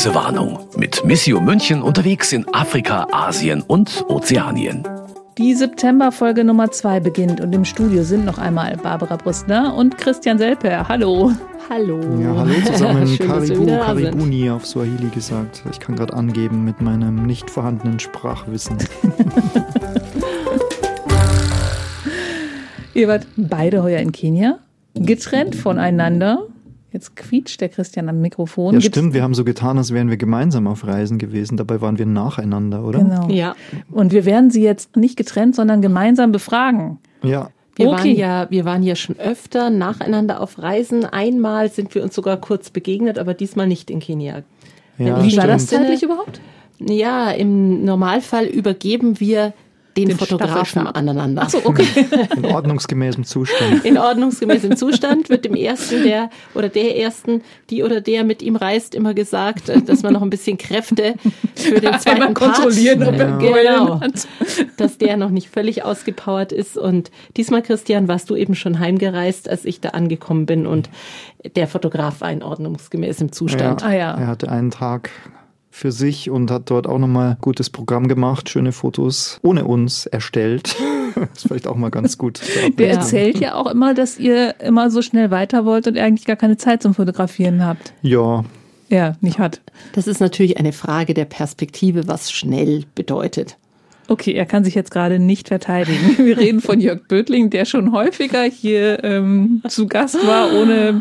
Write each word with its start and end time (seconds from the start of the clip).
Reisewarnung 0.00 0.60
mit 0.78 1.04
Missio 1.04 1.42
München 1.42 1.82
unterwegs 1.82 2.32
in 2.32 2.46
Afrika, 2.54 3.06
Asien 3.12 3.60
und 3.60 4.02
Ozeanien. 4.08 4.82
Die 5.36 5.52
Septemberfolge 5.52 6.42
Nummer 6.42 6.70
2 6.70 7.00
beginnt 7.00 7.42
und 7.42 7.54
im 7.54 7.66
Studio 7.66 8.02
sind 8.02 8.24
noch 8.24 8.38
einmal 8.38 8.78
Barbara 8.78 9.16
Brüstner 9.16 9.74
und 9.74 9.98
Christian 9.98 10.38
Selper. 10.38 10.88
Hallo. 10.88 11.32
Hallo. 11.68 12.00
Ja, 12.18 12.34
hallo 12.34 12.54
zusammen. 12.64 13.06
Schön, 13.14 13.28
dass 13.28 13.46
wir 13.50 13.56
Karibu, 13.56 13.66
da 13.66 13.94
sind. 13.94 14.04
Karibuni 14.04 14.48
auf 14.48 14.66
Swahili 14.66 15.10
gesagt. 15.10 15.64
Ich 15.70 15.80
kann 15.80 15.96
gerade 15.96 16.14
angeben 16.14 16.64
mit 16.64 16.80
meinem 16.80 17.26
nicht 17.26 17.50
vorhandenen 17.50 18.00
Sprachwissen. 18.00 18.78
Ihr 22.94 23.06
wart 23.06 23.26
beide 23.36 23.82
heuer 23.82 24.00
in 24.00 24.12
Kenia, 24.12 24.60
getrennt 24.94 25.54
voneinander. 25.56 26.46
Jetzt 26.92 27.14
quietscht 27.14 27.60
der 27.60 27.68
Christian 27.68 28.08
am 28.08 28.20
Mikrofon. 28.20 28.74
Ja, 28.74 28.80
Gibt's- 28.80 28.96
stimmt. 28.98 29.14
Wir 29.14 29.22
haben 29.22 29.34
so 29.34 29.44
getan, 29.44 29.78
als 29.78 29.92
wären 29.92 30.10
wir 30.10 30.16
gemeinsam 30.16 30.66
auf 30.66 30.86
Reisen 30.86 31.18
gewesen. 31.18 31.56
Dabei 31.56 31.80
waren 31.80 31.98
wir 31.98 32.06
nacheinander, 32.06 32.84
oder? 32.84 32.98
Genau. 32.98 33.28
Ja, 33.30 33.54
Und 33.90 34.12
wir 34.12 34.24
werden 34.24 34.50
sie 34.50 34.62
jetzt 34.62 34.96
nicht 34.96 35.16
getrennt, 35.16 35.54
sondern 35.54 35.82
gemeinsam 35.82 36.32
befragen. 36.32 36.98
Ja. 37.22 37.50
wir 37.76 37.86
Okay. 37.88 37.96
waren 37.96 38.16
ja, 38.16 38.46
wir 38.50 38.64
waren 38.64 38.82
ja 38.82 38.96
schon 38.96 39.18
öfter 39.18 39.70
nacheinander 39.70 40.40
auf 40.40 40.58
Reisen. 40.60 41.04
Einmal 41.04 41.70
sind 41.70 41.94
wir 41.94 42.02
uns 42.02 42.14
sogar 42.14 42.36
kurz 42.38 42.70
begegnet, 42.70 43.18
aber 43.18 43.32
diesmal 43.34 43.66
nicht 43.68 43.90
in 43.90 44.00
Kenia. 44.00 44.42
ja 44.98 45.22
Wie 45.24 45.36
war 45.36 45.46
das 45.46 45.66
zeitlich 45.68 46.02
überhaupt? 46.02 46.40
Ja, 46.80 47.30
im 47.30 47.84
Normalfall 47.84 48.46
übergeben 48.46 49.20
wir 49.20 49.52
den, 49.96 50.08
Den 50.08 50.18
Fotografen 50.18 50.86
aneinander. 50.86 51.42
Ach 51.44 51.50
so, 51.50 51.58
okay. 51.64 51.86
In 52.36 52.44
ordnungsgemäßem 52.44 53.24
Zustand. 53.24 53.84
In 53.84 53.98
ordnungsgemäßem 53.98 54.76
Zustand 54.76 55.28
wird 55.28 55.44
dem 55.44 55.54
ersten 55.54 56.02
der 56.04 56.30
oder 56.54 56.68
der 56.68 56.96
ersten, 56.96 57.42
die 57.70 57.82
oder 57.82 58.00
der 58.00 58.24
mit 58.24 58.42
ihm 58.42 58.56
reist, 58.56 58.94
immer 58.94 59.14
gesagt, 59.14 59.68
äh, 59.68 59.82
dass 59.82 60.02
man 60.02 60.12
noch 60.12 60.22
ein 60.22 60.30
bisschen 60.30 60.58
Kräfte 60.58 61.14
für 61.54 61.80
den 61.80 61.92
zweiten 61.98 62.22
Einmal 62.22 62.34
Part, 62.34 62.54
kontrollieren, 62.54 63.02
ob 63.02 63.14
er 63.14 63.28
Ja. 63.40 63.76
Genau, 63.76 64.00
hat. 64.00 64.28
dass 64.76 64.98
der 64.98 65.16
noch 65.16 65.30
nicht 65.30 65.50
völlig 65.50 65.84
ausgepowert 65.84 66.52
ist. 66.52 66.76
Und 66.78 67.10
diesmal, 67.36 67.62
Christian, 67.62 68.08
warst 68.08 68.30
du 68.30 68.36
eben 68.36 68.54
schon 68.54 68.78
heimgereist, 68.78 69.48
als 69.48 69.64
ich 69.64 69.80
da 69.80 69.90
angekommen 69.90 70.46
bin 70.46 70.66
und 70.66 70.88
der 71.56 71.66
Fotograf 71.66 72.20
war 72.20 72.30
in 72.30 72.42
ordnungsgemäßem 72.42 73.32
Zustand. 73.32 73.84
Ah 73.84 73.92
ja. 73.92 74.14
Er 74.14 74.26
hatte 74.26 74.50
einen 74.50 74.70
Tag 74.70 75.10
für 75.70 75.92
sich 75.92 76.30
und 76.30 76.50
hat 76.50 76.70
dort 76.70 76.86
auch 76.86 76.98
nochmal 76.98 77.36
gutes 77.40 77.70
Programm 77.70 78.08
gemacht, 78.08 78.48
schöne 78.50 78.72
Fotos 78.72 79.38
ohne 79.42 79.64
uns 79.64 80.06
erstellt. 80.06 80.76
ist 81.34 81.46
vielleicht 81.46 81.66
auch 81.66 81.76
mal 81.76 81.90
ganz 81.90 82.18
gut. 82.18 82.40
Der 82.78 82.90
erzählt 82.90 83.38
ja 83.38 83.54
auch 83.54 83.66
immer, 83.66 83.94
dass 83.94 84.18
ihr 84.18 84.60
immer 84.60 84.90
so 84.90 85.02
schnell 85.02 85.30
weiter 85.30 85.64
wollt 85.64 85.86
und 85.86 85.96
ihr 85.96 86.04
eigentlich 86.04 86.26
gar 86.26 86.36
keine 86.36 86.56
Zeit 86.56 86.82
zum 86.82 86.94
Fotografieren 86.94 87.64
habt. 87.64 87.92
Ja, 88.02 88.44
Ja, 88.88 89.16
nicht 89.20 89.38
hat. 89.38 89.60
Das 89.92 90.06
ist 90.06 90.20
natürlich 90.20 90.58
eine 90.58 90.72
Frage 90.72 91.14
der 91.14 91.24
Perspektive, 91.24 92.08
was 92.08 92.32
schnell 92.32 92.84
bedeutet. 92.94 93.56
Okay, 94.08 94.32
er 94.32 94.44
kann 94.44 94.64
sich 94.64 94.74
jetzt 94.74 94.90
gerade 94.90 95.20
nicht 95.20 95.46
verteidigen. 95.46 96.18
Wir 96.18 96.36
reden 96.36 96.60
von 96.60 96.80
Jörg 96.80 97.06
Bötling, 97.06 97.48
der 97.50 97.64
schon 97.64 97.92
häufiger 97.92 98.42
hier 98.42 99.04
ähm, 99.04 99.62
zu 99.68 99.86
Gast 99.86 100.26
war, 100.26 100.52
ohne 100.52 101.00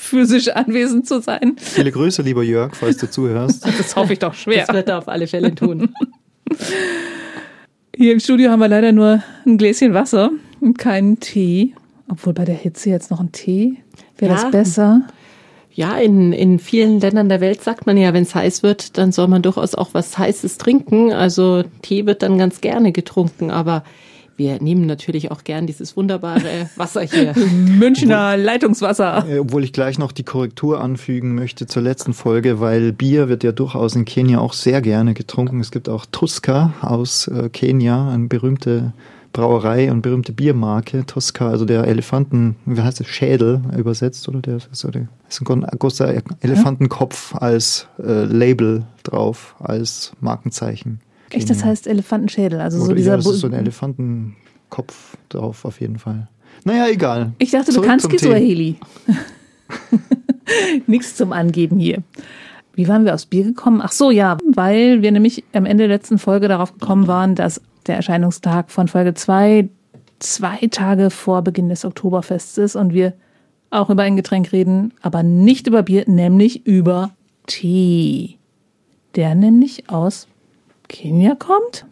physisch 0.00 0.48
anwesend 0.48 1.08
zu 1.08 1.20
sein. 1.20 1.56
viele 1.58 1.90
Grüße, 1.90 2.22
lieber 2.22 2.44
Jörg, 2.44 2.74
falls 2.76 2.98
du 2.98 3.10
zuhörst. 3.10 3.66
Das 3.78 3.96
hoffe 3.96 4.12
ich 4.12 4.20
doch 4.20 4.32
schwer. 4.34 4.64
Das 4.66 4.74
wird 4.74 4.88
er 4.88 4.98
auf 4.98 5.08
alle 5.08 5.26
Fälle 5.26 5.52
tun. 5.54 5.92
Hier 7.96 8.12
im 8.12 8.20
Studio 8.20 8.50
haben 8.50 8.60
wir 8.60 8.68
leider 8.68 8.92
nur 8.92 9.22
ein 9.44 9.58
Gläschen 9.58 9.92
Wasser 9.94 10.30
und 10.60 10.78
keinen 10.78 11.18
Tee. 11.20 11.74
Obwohl 12.10 12.32
bei 12.32 12.44
der 12.44 12.54
Hitze 12.54 12.90
jetzt 12.90 13.10
noch 13.10 13.20
ein 13.20 13.32
Tee. 13.32 13.78
Wäre 14.16 14.34
Ja. 14.34 14.42
das 14.42 14.50
besser? 14.52 15.02
Ja, 15.72 15.96
in, 15.98 16.32
in 16.32 16.58
vielen 16.58 17.00
Ländern 17.00 17.28
der 17.28 17.40
Welt 17.40 17.62
sagt 17.62 17.86
man 17.86 17.96
ja, 17.96 18.12
wenn 18.14 18.22
es 18.22 18.34
heiß 18.34 18.62
wird, 18.62 18.96
dann 18.98 19.12
soll 19.12 19.28
man 19.28 19.42
durchaus 19.42 19.74
auch 19.74 19.90
was 19.94 20.16
Heißes 20.16 20.58
trinken. 20.58 21.12
Also 21.12 21.64
Tee 21.82 22.06
wird 22.06 22.22
dann 22.22 22.38
ganz 22.38 22.60
gerne 22.60 22.92
getrunken, 22.92 23.50
aber 23.50 23.82
wir 24.38 24.62
nehmen 24.62 24.86
natürlich 24.86 25.30
auch 25.32 25.42
gern 25.42 25.66
dieses 25.66 25.96
wunderbare 25.96 26.70
Wasser 26.76 27.02
hier. 27.02 27.34
Münchner 27.36 28.36
Leitungswasser. 28.36 29.26
Äh, 29.28 29.38
Obwohl 29.40 29.64
ich 29.64 29.72
gleich 29.72 29.98
noch 29.98 30.12
die 30.12 30.22
Korrektur 30.22 30.80
anfügen 30.80 31.34
möchte 31.34 31.66
zur 31.66 31.82
letzten 31.82 32.14
Folge, 32.14 32.60
weil 32.60 32.92
Bier 32.92 33.28
wird 33.28 33.42
ja 33.42 33.50
durchaus 33.50 33.96
in 33.96 34.04
Kenia 34.04 34.38
auch 34.38 34.52
sehr 34.52 34.80
gerne 34.80 35.14
getrunken. 35.14 35.60
Es 35.60 35.72
gibt 35.72 35.88
auch 35.88 36.06
Tuska 36.06 36.74
aus 36.80 37.26
äh, 37.26 37.48
Kenia, 37.48 38.10
eine 38.10 38.28
berühmte 38.28 38.92
Brauerei 39.32 39.90
und 39.90 40.02
berühmte 40.02 40.32
Biermarke. 40.32 41.04
Tuska, 41.04 41.48
also 41.48 41.64
der 41.64 41.88
Elefanten, 41.88 42.56
wie 42.64 42.80
heißt 42.80 43.00
es, 43.00 43.08
Schädel 43.08 43.60
übersetzt, 43.76 44.28
oder? 44.28 44.40
Der 44.40 44.56
ist, 44.56 44.84
oder, 44.84 45.08
ist 45.28 45.40
ein 45.40 45.66
großer 45.78 46.22
Elefantenkopf 46.40 47.34
als 47.34 47.88
äh, 47.98 48.24
Label 48.24 48.84
drauf, 49.02 49.56
als 49.58 50.12
Markenzeichen. 50.20 51.00
Echt, 51.30 51.50
das 51.50 51.64
heißt 51.64 51.86
Elefantenschädel. 51.86 52.60
Also 52.60 52.84
so 52.84 52.94
dieser 52.94 53.12
ja, 53.12 53.16
das 53.16 53.26
ist 53.26 53.40
so 53.40 53.46
ein 53.46 53.52
Elefantenkopf 53.52 55.16
drauf, 55.28 55.64
auf 55.64 55.80
jeden 55.80 55.98
Fall. 55.98 56.28
Naja, 56.64 56.88
egal. 56.88 57.32
Ich 57.38 57.50
dachte, 57.50 57.66
du 57.66 57.72
Zurück 57.72 57.86
kannst 57.86 58.04
zum 58.04 58.12
Tee. 58.12 58.16
Kiswahili. 58.18 58.76
Nichts 60.86 61.16
zum 61.16 61.32
Angeben 61.32 61.78
hier. 61.78 62.02
Wie 62.74 62.88
waren 62.88 63.04
wir 63.04 63.14
aufs 63.14 63.26
Bier 63.26 63.44
gekommen? 63.44 63.80
Ach 63.82 63.92
so, 63.92 64.10
ja, 64.10 64.38
weil 64.54 65.02
wir 65.02 65.12
nämlich 65.12 65.44
am 65.52 65.66
Ende 65.66 65.88
der 65.88 65.96
letzten 65.96 66.18
Folge 66.18 66.48
darauf 66.48 66.72
gekommen 66.72 67.06
waren, 67.06 67.34
dass 67.34 67.60
der 67.86 67.96
Erscheinungstag 67.96 68.70
von 68.70 68.88
Folge 68.88 69.14
2 69.14 69.68
zwei 70.20 70.58
Tage 70.70 71.10
vor 71.10 71.42
Beginn 71.42 71.68
des 71.68 71.84
Oktoberfests 71.84 72.58
ist 72.58 72.76
und 72.76 72.92
wir 72.92 73.14
auch 73.70 73.90
über 73.90 74.02
ein 74.02 74.16
Getränk 74.16 74.52
reden, 74.52 74.92
aber 75.02 75.22
nicht 75.22 75.66
über 75.66 75.82
Bier, 75.82 76.04
nämlich 76.06 76.66
über 76.66 77.10
Tee. 77.46 78.38
Der 79.14 79.34
nämlich 79.34 79.90
aus 79.90 80.26
Kenia 80.88 81.34
kommt. 81.34 81.84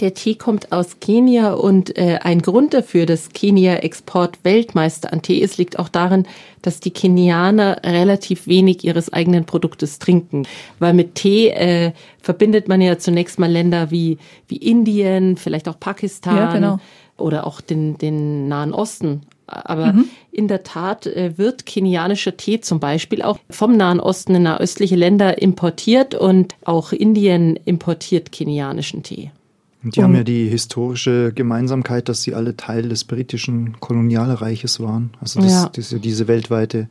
Der 0.00 0.14
Tee 0.14 0.34
kommt 0.34 0.72
aus 0.72 0.98
Kenia 1.00 1.52
und 1.52 1.98
äh, 1.98 2.20
ein 2.22 2.40
Grund 2.40 2.72
dafür, 2.72 3.04
dass 3.04 3.30
Kenia 3.30 3.76
Export-Weltmeister 3.76 5.12
an 5.12 5.20
Tee 5.20 5.38
ist, 5.38 5.58
liegt 5.58 5.78
auch 5.78 5.90
darin, 5.90 6.26
dass 6.62 6.80
die 6.80 6.90
Kenianer 6.90 7.80
relativ 7.84 8.46
wenig 8.46 8.82
ihres 8.82 9.12
eigenen 9.12 9.44
Produktes 9.44 9.98
trinken. 9.98 10.46
Weil 10.78 10.94
mit 10.94 11.16
Tee 11.16 11.50
äh, 11.50 11.92
verbindet 12.18 12.66
man 12.66 12.80
ja 12.80 12.98
zunächst 12.98 13.38
mal 13.38 13.50
Länder 13.50 13.90
wie, 13.90 14.16
wie 14.48 14.56
Indien, 14.56 15.36
vielleicht 15.36 15.68
auch 15.68 15.78
Pakistan 15.78 16.36
Ja, 16.36 16.52
genau. 16.52 16.78
oder 17.18 17.46
auch 17.46 17.60
den, 17.60 17.98
den 17.98 18.48
Nahen 18.48 18.72
Osten. 18.72 19.22
Aber 19.52 19.94
in 20.30 20.46
der 20.48 20.62
Tat 20.62 21.06
äh, 21.06 21.36
wird 21.36 21.66
kenianischer 21.66 22.36
Tee 22.36 22.60
zum 22.60 22.78
Beispiel 22.80 23.22
auch 23.22 23.38
vom 23.50 23.76
Nahen 23.76 23.98
Osten 24.00 24.34
in 24.36 24.44
nahöstliche 24.44 24.96
Länder 24.96 25.42
importiert 25.42 26.14
und 26.14 26.54
auch 26.64 26.92
Indien 26.92 27.56
importiert 27.64 28.30
kenianischen 28.32 29.02
Tee. 29.02 29.30
Und 29.82 29.96
die 29.96 30.02
haben 30.02 30.14
ja 30.14 30.24
die 30.24 30.46
historische 30.46 31.32
Gemeinsamkeit, 31.34 32.08
dass 32.08 32.22
sie 32.22 32.34
alle 32.34 32.54
Teil 32.56 32.88
des 32.90 33.04
britischen 33.04 33.80
Kolonialreiches 33.80 34.78
waren. 34.80 35.10
Also 35.20 35.40
das, 35.40 35.50
Ja. 35.52 35.70
diese, 35.74 35.98
diese 36.00 36.28
weltweite 36.28 36.88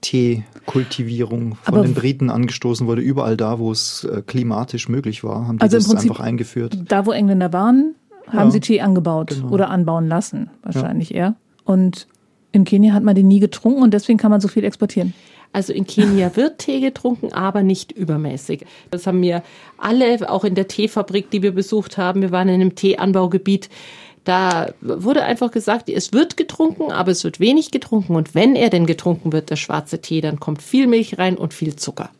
Teekultivierung 0.00 1.56
von 1.62 1.74
Aber 1.74 1.82
den 1.84 1.94
Briten 1.94 2.30
angestoßen 2.30 2.86
wurde, 2.86 3.00
überall 3.02 3.36
da, 3.36 3.58
wo 3.58 3.70
es 3.72 4.04
äh, 4.04 4.22
klimatisch 4.26 4.88
möglich 4.88 5.24
war, 5.24 5.46
haben 5.46 5.58
die 5.58 5.62
Also 5.62 5.76
im 5.76 5.82
das 5.82 5.88
Prinzip- 5.92 6.10
einfach 6.10 6.24
eingeführt. 6.24 6.78
Da, 6.88 7.06
wo 7.06 7.12
Engländer 7.12 7.52
waren, 7.52 7.94
haben 8.28 8.48
Ja, 8.48 8.50
sie 8.50 8.60
Tee 8.60 8.80
angebaut 8.80 9.28
genau. 9.28 9.50
oder 9.50 9.70
anbauen 9.70 10.08
lassen, 10.08 10.50
wahrscheinlich 10.62 11.14
eher. 11.14 11.36
Und 11.66 12.06
in 12.52 12.64
Kenia 12.64 12.94
hat 12.94 13.02
man 13.02 13.14
den 13.14 13.28
nie 13.28 13.40
getrunken 13.40 13.82
und 13.82 13.92
deswegen 13.92 14.18
kann 14.18 14.30
man 14.30 14.40
so 14.40 14.48
viel 14.48 14.64
exportieren. 14.64 15.12
Also 15.52 15.72
in 15.72 15.86
Kenia 15.86 16.34
wird 16.36 16.58
Tee 16.58 16.80
getrunken, 16.80 17.32
aber 17.32 17.62
nicht 17.62 17.92
übermäßig. 17.92 18.64
Das 18.90 19.06
haben 19.06 19.20
wir 19.20 19.42
alle, 19.78 20.30
auch 20.30 20.44
in 20.44 20.54
der 20.54 20.68
Teefabrik, 20.68 21.30
die 21.30 21.42
wir 21.42 21.52
besucht 21.52 21.98
haben. 21.98 22.22
Wir 22.22 22.30
waren 22.30 22.48
in 22.48 22.54
einem 22.54 22.74
Teeanbaugebiet. 22.74 23.68
Da 24.24 24.72
wurde 24.80 25.22
einfach 25.22 25.50
gesagt, 25.50 25.88
es 25.88 26.12
wird 26.12 26.36
getrunken, 26.36 26.90
aber 26.90 27.12
es 27.12 27.22
wird 27.24 27.40
wenig 27.40 27.70
getrunken. 27.70 28.16
Und 28.16 28.34
wenn 28.34 28.56
er 28.56 28.70
denn 28.70 28.86
getrunken 28.86 29.32
wird, 29.32 29.50
der 29.50 29.56
schwarze 29.56 30.00
Tee, 30.00 30.20
dann 30.20 30.40
kommt 30.40 30.62
viel 30.62 30.86
Milch 30.86 31.18
rein 31.18 31.36
und 31.36 31.54
viel 31.54 31.76
Zucker. 31.76 32.10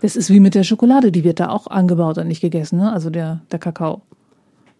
Das 0.00 0.16
ist 0.16 0.30
wie 0.30 0.40
mit 0.40 0.54
der 0.54 0.64
Schokolade, 0.64 1.12
die 1.12 1.24
wird 1.24 1.40
da 1.40 1.50
auch 1.50 1.66
angebaut 1.66 2.18
und 2.18 2.28
nicht 2.28 2.40
gegessen, 2.40 2.78
ne? 2.78 2.92
Also 2.92 3.10
der, 3.10 3.40
der 3.50 3.58
Kakao 3.58 4.02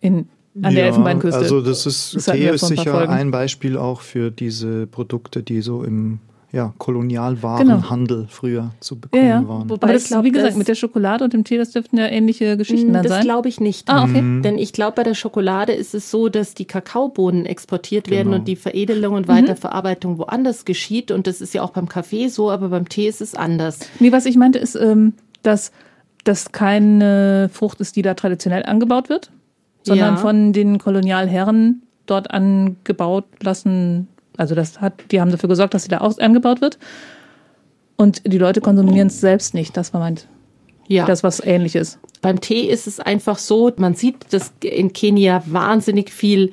in, 0.00 0.28
an 0.62 0.74
der 0.74 0.84
Ja, 0.84 0.88
Elfenbeinküste. 0.88 1.38
Also 1.38 1.60
das 1.60 1.86
ist, 1.86 2.14
Das 2.16 2.24
Tee 2.26 2.48
ist 2.48 2.66
sicher 2.66 2.92
Folgen. 2.92 3.12
ein 3.12 3.30
Beispiel 3.30 3.76
auch 3.76 4.00
für 4.00 4.30
diese 4.30 4.86
Produkte, 4.86 5.42
die 5.42 5.60
so 5.60 5.82
im 5.82 6.18
ja, 6.52 6.72
Kolonialwarenhandel 6.78 8.26
früher 8.30 8.70
zu 8.80 8.94
ja, 8.94 9.00
bekommen 9.00 9.28
ja. 9.28 9.48
waren. 9.48 9.68
Wobei 9.68 9.86
Aber 9.88 9.94
ich 9.96 10.02
das, 10.04 10.08
glaub, 10.10 10.24
wie 10.24 10.30
gesagt, 10.30 10.50
das- 10.52 10.56
mit 10.56 10.68
der 10.68 10.74
Schokolade 10.74 11.24
und 11.24 11.32
dem 11.32 11.44
Tee, 11.44 11.58
das 11.58 11.72
dürften 11.72 11.98
ja 11.98 12.06
ähnliche 12.06 12.56
Geschichten 12.56 12.92
dann 12.92 13.02
das 13.02 13.12
sein. 13.12 13.24
glaube 13.24 13.48
ich 13.48 13.60
nicht. 13.60 13.88
Ah, 13.90 14.04
okay. 14.04 14.22
Mhm. 14.22 14.42
Denn 14.42 14.56
ich 14.58 14.72
glaube, 14.72 14.94
bei 14.96 15.02
der 15.02 15.14
Schokolade 15.14 15.72
ist 15.72 15.94
es 15.94 16.10
so, 16.10 16.28
dass 16.28 16.54
die 16.54 16.64
Kakaobohnen 16.64 17.44
exportiert 17.46 18.08
werden 18.10 18.28
Genau. 18.28 18.36
und 18.38 18.48
die 18.48 18.56
Veredelung 18.56 19.12
Mhm. 19.12 19.16
und 19.18 19.28
Weiterverarbeitung 19.28 20.18
woanders 20.18 20.64
geschieht. 20.64 21.10
Und 21.10 21.26
das 21.26 21.40
ist 21.40 21.52
ja 21.52 21.62
auch 21.62 21.70
beim 21.70 21.88
Kaffee 21.88 22.28
so, 22.28 22.50
aber 22.50 22.68
beim 22.68 22.88
Tee 22.88 23.08
ist 23.08 23.20
es 23.20 23.34
anders. 23.34 23.80
Nee, 24.00 24.12
was 24.12 24.24
ich 24.24 24.36
meinte, 24.36 24.58
ist, 24.58 24.76
ähm, 24.76 25.12
dass 25.42 25.72
das 26.24 26.52
keine 26.52 27.50
Frucht 27.52 27.80
ist, 27.80 27.96
die 27.96 28.02
da 28.02 28.14
traditionell 28.14 28.62
angebaut 28.64 29.08
wird, 29.08 29.30
sondern 29.86 30.14
Ja. 30.14 30.20
von 30.20 30.52
den 30.52 30.78
Kolonialherren 30.78 31.82
dort 32.06 32.30
angebaut 32.30 33.24
lassen. 33.42 34.08
Also 34.36 34.54
das 34.54 34.80
hat, 34.80 34.94
die 35.10 35.20
haben 35.20 35.30
dafür 35.30 35.48
gesorgt, 35.48 35.74
dass 35.74 35.84
sie 35.84 35.88
da 35.88 35.98
aus 35.98 36.18
angebaut 36.18 36.60
wird. 36.60 36.78
Und 37.96 38.22
die 38.30 38.38
Leute 38.38 38.60
konsumieren 38.60 39.06
es 39.06 39.20
selbst 39.20 39.54
nicht. 39.54 39.76
Das 39.76 39.94
war 39.94 40.00
mein 40.00 40.16
Ja. 40.88 41.06
Das 41.06 41.22
was 41.22 41.40
ähnliches. 41.40 41.98
Beim 42.20 42.40
Tee 42.40 42.62
ist 42.68 42.86
es 42.86 43.00
einfach 43.00 43.38
so, 43.38 43.72
man 43.76 43.94
sieht, 43.94 44.32
dass 44.32 44.52
in 44.62 44.92
Kenia 44.92 45.42
wahnsinnig 45.46 46.10
viel 46.10 46.52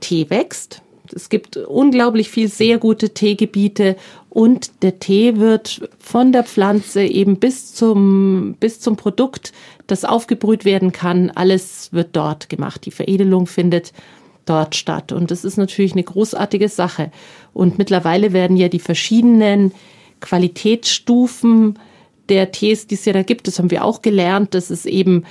Tee 0.00 0.30
wächst. 0.30 0.82
Es 1.12 1.28
gibt 1.28 1.56
unglaublich 1.56 2.30
viel 2.30 2.48
sehr 2.48 2.78
gute 2.78 3.10
Teegebiete 3.10 3.96
und 4.28 4.82
der 4.82 4.98
Tee 4.98 5.38
wird 5.38 5.88
von 5.98 6.32
der 6.32 6.44
Pflanze 6.44 7.02
eben 7.02 7.38
bis 7.38 7.74
zum, 7.74 8.56
bis 8.60 8.80
zum 8.80 8.96
Produkt, 8.96 9.52
das 9.86 10.04
aufgebrüht 10.04 10.64
werden 10.64 10.92
kann, 10.92 11.30
alles 11.30 11.92
wird 11.92 12.10
dort 12.12 12.48
gemacht. 12.48 12.84
Die 12.86 12.90
Veredelung 12.90 13.46
findet 13.46 13.92
dort 14.44 14.74
statt. 14.74 15.12
Und 15.12 15.30
das 15.30 15.44
ist 15.44 15.56
natürlich 15.56 15.92
eine 15.92 16.04
großartige 16.04 16.68
Sache. 16.68 17.10
Und 17.52 17.78
mittlerweile 17.78 18.32
werden 18.32 18.56
ja 18.56 18.68
die 18.68 18.78
verschiedenen 18.78 19.72
Qualitätsstufen 20.20 21.78
der 22.28 22.52
Tees, 22.52 22.86
die 22.86 22.94
es 22.94 23.04
ja 23.04 23.12
da 23.12 23.22
gibt, 23.22 23.46
das 23.46 23.58
haben 23.58 23.70
wir 23.70 23.84
auch 23.84 24.02
gelernt, 24.02 24.54
dass 24.54 24.70
es 24.70 24.86
eben 24.86 25.24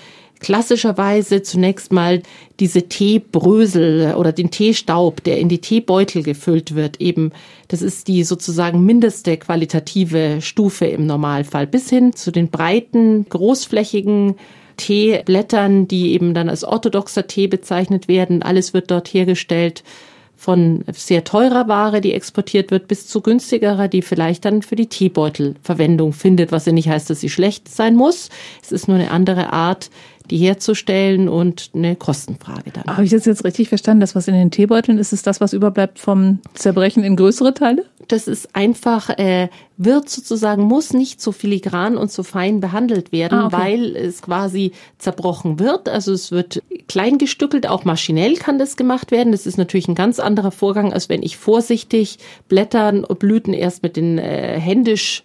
klassischerweise 0.46 1.42
zunächst 1.42 1.92
mal 1.92 2.22
diese 2.60 2.84
Teebrösel 2.84 4.14
oder 4.14 4.32
den 4.32 4.52
Teestaub, 4.52 5.24
der 5.24 5.40
in 5.40 5.50
die 5.50 5.58
Teebeutel 5.58 6.22
gefüllt 6.22 6.76
wird, 6.76 7.02
eben, 7.02 7.32
das 7.68 7.82
ist 7.82 8.08
die 8.08 8.24
sozusagen 8.24 8.86
mindeste 8.86 9.38
qualitative 9.38 10.44
Stufe 10.44 10.86
im 10.86 11.08
Normalfall, 11.08 11.66
bis 11.66 11.90
hin 11.90 12.14
zu 12.14 12.30
den 12.30 12.50
breiten, 12.50 13.26
großflächigen 13.28 14.36
Teeblättern, 14.78 15.88
die 15.88 16.14
eben 16.14 16.36
dann 16.36 16.50
als 16.50 16.64
orthodoxer 16.64 17.26
Tee 17.26 17.48
bezeichnet 17.48 18.08
werden. 18.08 18.44
Alles 18.44 18.72
wird 18.72 18.92
dort 18.92 19.08
hergestellt 19.08 19.84
von 20.38 20.84
sehr 20.92 21.24
teurer 21.24 21.68
Ware, 21.68 22.02
die 22.02 22.14
exportiert 22.14 22.70
wird, 22.70 22.88
bis 22.88 23.08
zu 23.08 23.22
günstigerer, 23.22 23.88
die 23.88 24.02
vielleicht 24.02 24.46
dann 24.46 24.62
für 24.62 24.76
die 24.76 24.88
Teebeutel 24.88 25.56
Verwendung 25.64 26.14
findet, 26.14 26.52
was 26.52 26.66
ja 26.66 26.72
nicht 26.72 26.90
heißt, 26.90 27.10
dass 27.10 27.22
sie 27.22 27.30
schlecht 27.30 27.68
sein 27.68 27.96
muss. 27.96 28.30
Es 28.62 28.72
ist 28.72 28.88
nur 28.88 28.98
eine 28.98 29.12
andere 29.12 29.54
Art, 29.54 29.90
die 30.32 30.38
herzustellen 30.38 31.30
und 31.30 31.72
eine 31.74 31.96
Kostenfrage 31.96 32.72
dann. 32.72 32.86
Habe 32.86 33.04
ich 33.04 33.12
das 33.12 33.26
jetzt 33.26 33.44
richtig 33.44 33.70
verstanden? 33.70 34.02
Das, 34.02 34.16
was 34.16 34.28
in 34.28 34.34
den 34.34 34.52
Teebeuteln 34.52 34.98
ist, 34.98 35.14
ist 35.14 35.28
das, 35.28 35.42
was 35.42 35.54
überbleibt 35.54 36.00
vom 36.00 36.40
Zerbrechen 36.54 37.04
in 37.04 37.16
größere 37.16 37.54
Teile? 37.54 37.86
Das 38.08 38.28
ist 38.28 38.56
einfach, 38.56 39.10
äh, 39.10 39.50
wird 39.78 40.10
sozusagen, 40.10 40.64
muss 40.64 40.94
nicht 40.94 41.22
so 41.22 41.32
filigran 41.32 41.98
und 41.98 42.12
so 42.12 42.24
fein 42.24 42.60
behandelt 42.60 43.12
werden, 43.12 43.40
ah, 43.40 43.46
okay. 43.48 43.58
weil 43.58 43.96
es 43.96 44.22
quasi 44.22 44.72
zerbrochen 44.98 45.60
wird. 45.60 45.90
Also 45.90 46.14
es 46.14 46.32
wird 46.32 46.62
klein 46.88 47.18
gestückelt, 47.18 47.68
auch 47.68 47.84
maschinell 47.84 48.36
kann 48.36 48.60
das 48.60 48.78
gemacht 48.78 49.12
werden. 49.12 49.32
Das 49.32 49.46
ist 49.46 49.58
natürlich 49.58 49.88
ein 49.88 49.96
ganz 49.96 50.20
anderer 50.20 50.52
Vorgang, 50.52 50.94
als 50.94 51.10
wenn 51.10 51.24
ich 51.24 51.38
vorsichtig 51.38 52.20
Blättern 52.48 53.04
und 53.04 53.20
Blüten 53.20 53.54
erst 53.54 53.84
mit 53.84 53.98
den 53.98 54.18
äh, 54.18 54.60
händisch 54.60 55.24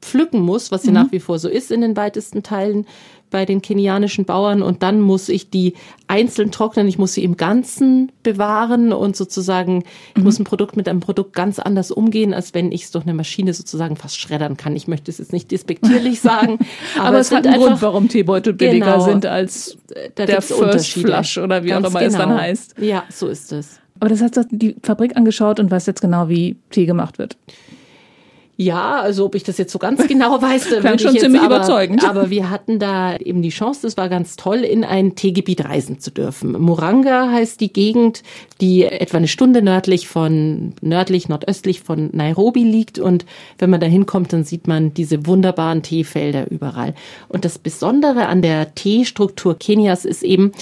pflücken 0.00 0.40
muss, 0.40 0.70
was 0.70 0.84
ja 0.84 0.90
mhm. 0.90 0.94
nach 0.94 1.12
wie 1.12 1.20
vor 1.20 1.38
so 1.38 1.48
ist 1.48 1.70
in 1.70 1.82
den 1.82 1.96
weitesten 1.96 2.42
Teilen 2.42 2.86
bei 3.30 3.46
den 3.46 3.62
kenianischen 3.62 4.24
Bauern 4.24 4.62
und 4.62 4.82
dann 4.82 5.00
muss 5.00 5.28
ich 5.28 5.50
die 5.50 5.74
einzeln 6.08 6.50
trocknen, 6.50 6.88
ich 6.88 6.98
muss 6.98 7.14
sie 7.14 7.22
im 7.22 7.36
Ganzen 7.36 8.10
bewahren 8.22 8.92
und 8.92 9.16
sozusagen, 9.16 9.76
mhm. 9.76 9.82
ich 10.16 10.22
muss 10.22 10.38
ein 10.38 10.44
Produkt 10.44 10.76
mit 10.76 10.88
einem 10.88 11.00
Produkt 11.00 11.32
ganz 11.32 11.58
anders 11.58 11.90
umgehen, 11.90 12.34
als 12.34 12.54
wenn 12.54 12.72
ich 12.72 12.84
es 12.84 12.90
durch 12.90 13.04
eine 13.04 13.14
Maschine 13.14 13.54
sozusagen 13.54 13.96
fast 13.96 14.18
schreddern 14.18 14.56
kann. 14.56 14.74
Ich 14.76 14.88
möchte 14.88 15.10
es 15.10 15.18
jetzt 15.18 15.32
nicht 15.32 15.50
despektierlich 15.50 16.20
sagen, 16.22 16.58
aber, 16.98 17.08
aber, 17.08 17.18
es, 17.18 17.30
hat 17.30 17.46
einen 17.46 17.62
Grund, 17.62 17.80
warum 17.82 18.08
Teebeutel 18.08 18.52
billiger 18.52 18.92
genau, 18.92 19.04
sind 19.04 19.26
als 19.26 19.78
da 20.14 20.26
der 20.26 20.42
First 20.42 20.92
Flush 20.92 21.38
oder 21.38 21.64
wie 21.64 21.74
auch 21.74 21.78
immer 21.78 21.90
genau. 21.90 22.04
es 22.04 22.12
dann 22.12 22.28
genau. 22.30 22.40
heißt. 22.40 22.74
Ja, 22.78 23.04
so 23.10 23.28
ist 23.28 23.52
es. 23.52 23.78
Aber 24.00 24.08
das 24.08 24.22
heißt, 24.22 24.36
du 24.36 24.40
hast 24.40 24.48
die 24.50 24.76
Fabrik 24.82 25.16
angeschaut 25.16 25.60
und 25.60 25.70
weißt 25.70 25.86
jetzt 25.86 26.00
genau, 26.00 26.28
wie 26.28 26.56
Tee 26.70 26.86
gemacht 26.86 27.18
wird. 27.18 27.36
Ja, 28.60 29.00
also 29.00 29.24
ob 29.24 29.36
ich 29.36 29.42
das 29.42 29.56
jetzt 29.56 29.72
so 29.72 29.78
ganz 29.78 30.06
genau 30.06 30.42
weiß, 30.42 30.66
klang 30.80 30.98
schon 30.98 31.14
jetzt, 31.14 31.22
ziemlich 31.22 31.40
aber, 31.40 31.56
überzeugend. 31.56 32.06
Aber 32.06 32.28
wir 32.28 32.50
hatten 32.50 32.78
da 32.78 33.16
eben 33.16 33.40
die 33.40 33.48
Chance, 33.48 33.80
das 33.80 33.96
war 33.96 34.10
ganz 34.10 34.36
toll, 34.36 34.58
in 34.58 34.84
ein 34.84 35.14
Teegebiet 35.14 35.64
reisen 35.64 35.98
zu 35.98 36.10
dürfen. 36.10 36.52
Muranga 36.52 37.30
heißt 37.30 37.58
die 37.62 37.72
Gegend, 37.72 38.22
die 38.60 38.84
etwa 38.84 39.16
eine 39.16 39.28
Stunde 39.28 39.62
nördlich 39.62 40.08
von, 40.08 40.74
nördlich, 40.82 41.30
nordöstlich 41.30 41.80
von 41.80 42.10
Nairobi 42.12 42.62
liegt. 42.62 42.98
Und 42.98 43.24
wenn 43.58 43.70
man 43.70 43.80
da 43.80 43.86
hinkommt, 43.86 44.34
dann 44.34 44.44
sieht 44.44 44.68
man 44.68 44.92
diese 44.92 45.26
wunderbaren 45.26 45.82
Teefelder 45.82 46.50
überall. 46.50 46.94
Und 47.30 47.46
das 47.46 47.56
Besondere 47.56 48.26
an 48.26 48.42
der 48.42 48.74
Teestruktur 48.74 49.58
Kenias 49.58 50.04
ist 50.04 50.22
eben, 50.22 50.52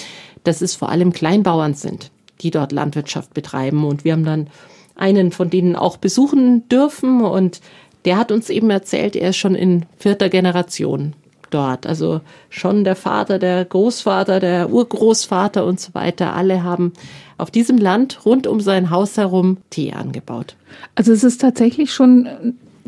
dass 0.44 0.60
es 0.60 0.76
vor 0.76 0.90
allem 0.90 1.12
Kleinbauern 1.12 1.74
sind, 1.74 2.12
die 2.42 2.52
dort 2.52 2.70
Landwirtschaft 2.70 3.34
betreiben. 3.34 3.84
Und 3.84 4.04
wir 4.04 4.12
haben 4.12 4.24
dann 4.24 4.46
einen 4.94 5.32
von 5.32 5.48
denen 5.48 5.76
auch 5.76 5.96
besuchen 5.96 6.68
dürfen 6.68 7.22
und 7.22 7.60
der 8.04 8.16
hat 8.16 8.32
uns 8.32 8.50
eben 8.50 8.70
erzählt, 8.70 9.16
er 9.16 9.30
ist 9.30 9.36
schon 9.36 9.54
in 9.54 9.86
vierter 9.96 10.28
Generation 10.28 11.14
dort. 11.50 11.86
Also 11.86 12.20
schon 12.50 12.84
der 12.84 12.96
Vater, 12.96 13.38
der 13.38 13.64
Großvater, 13.64 14.40
der 14.40 14.70
Urgroßvater 14.70 15.64
und 15.64 15.80
so 15.80 15.94
weiter. 15.94 16.34
Alle 16.34 16.62
haben 16.62 16.92
auf 17.36 17.50
diesem 17.50 17.78
Land 17.78 18.24
rund 18.24 18.46
um 18.46 18.60
sein 18.60 18.90
Haus 18.90 19.16
herum 19.16 19.58
Tee 19.70 19.92
angebaut. 19.92 20.56
Also 20.94 21.12
es 21.12 21.24
ist 21.24 21.40
tatsächlich 21.40 21.92
schon 21.92 22.28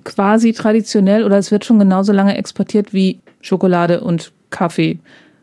quasi 0.05 0.53
traditionell 0.53 1.25
oder 1.25 1.39
es 1.39 1.51
wird 1.51 1.65
schon 1.65 1.79
genauso 1.79 2.13
lange 2.13 2.37
exportiert 2.37 2.93
wie 2.93 3.21
Schokolade 3.41 4.01
und 4.01 4.33
Kaffee. 4.51 4.99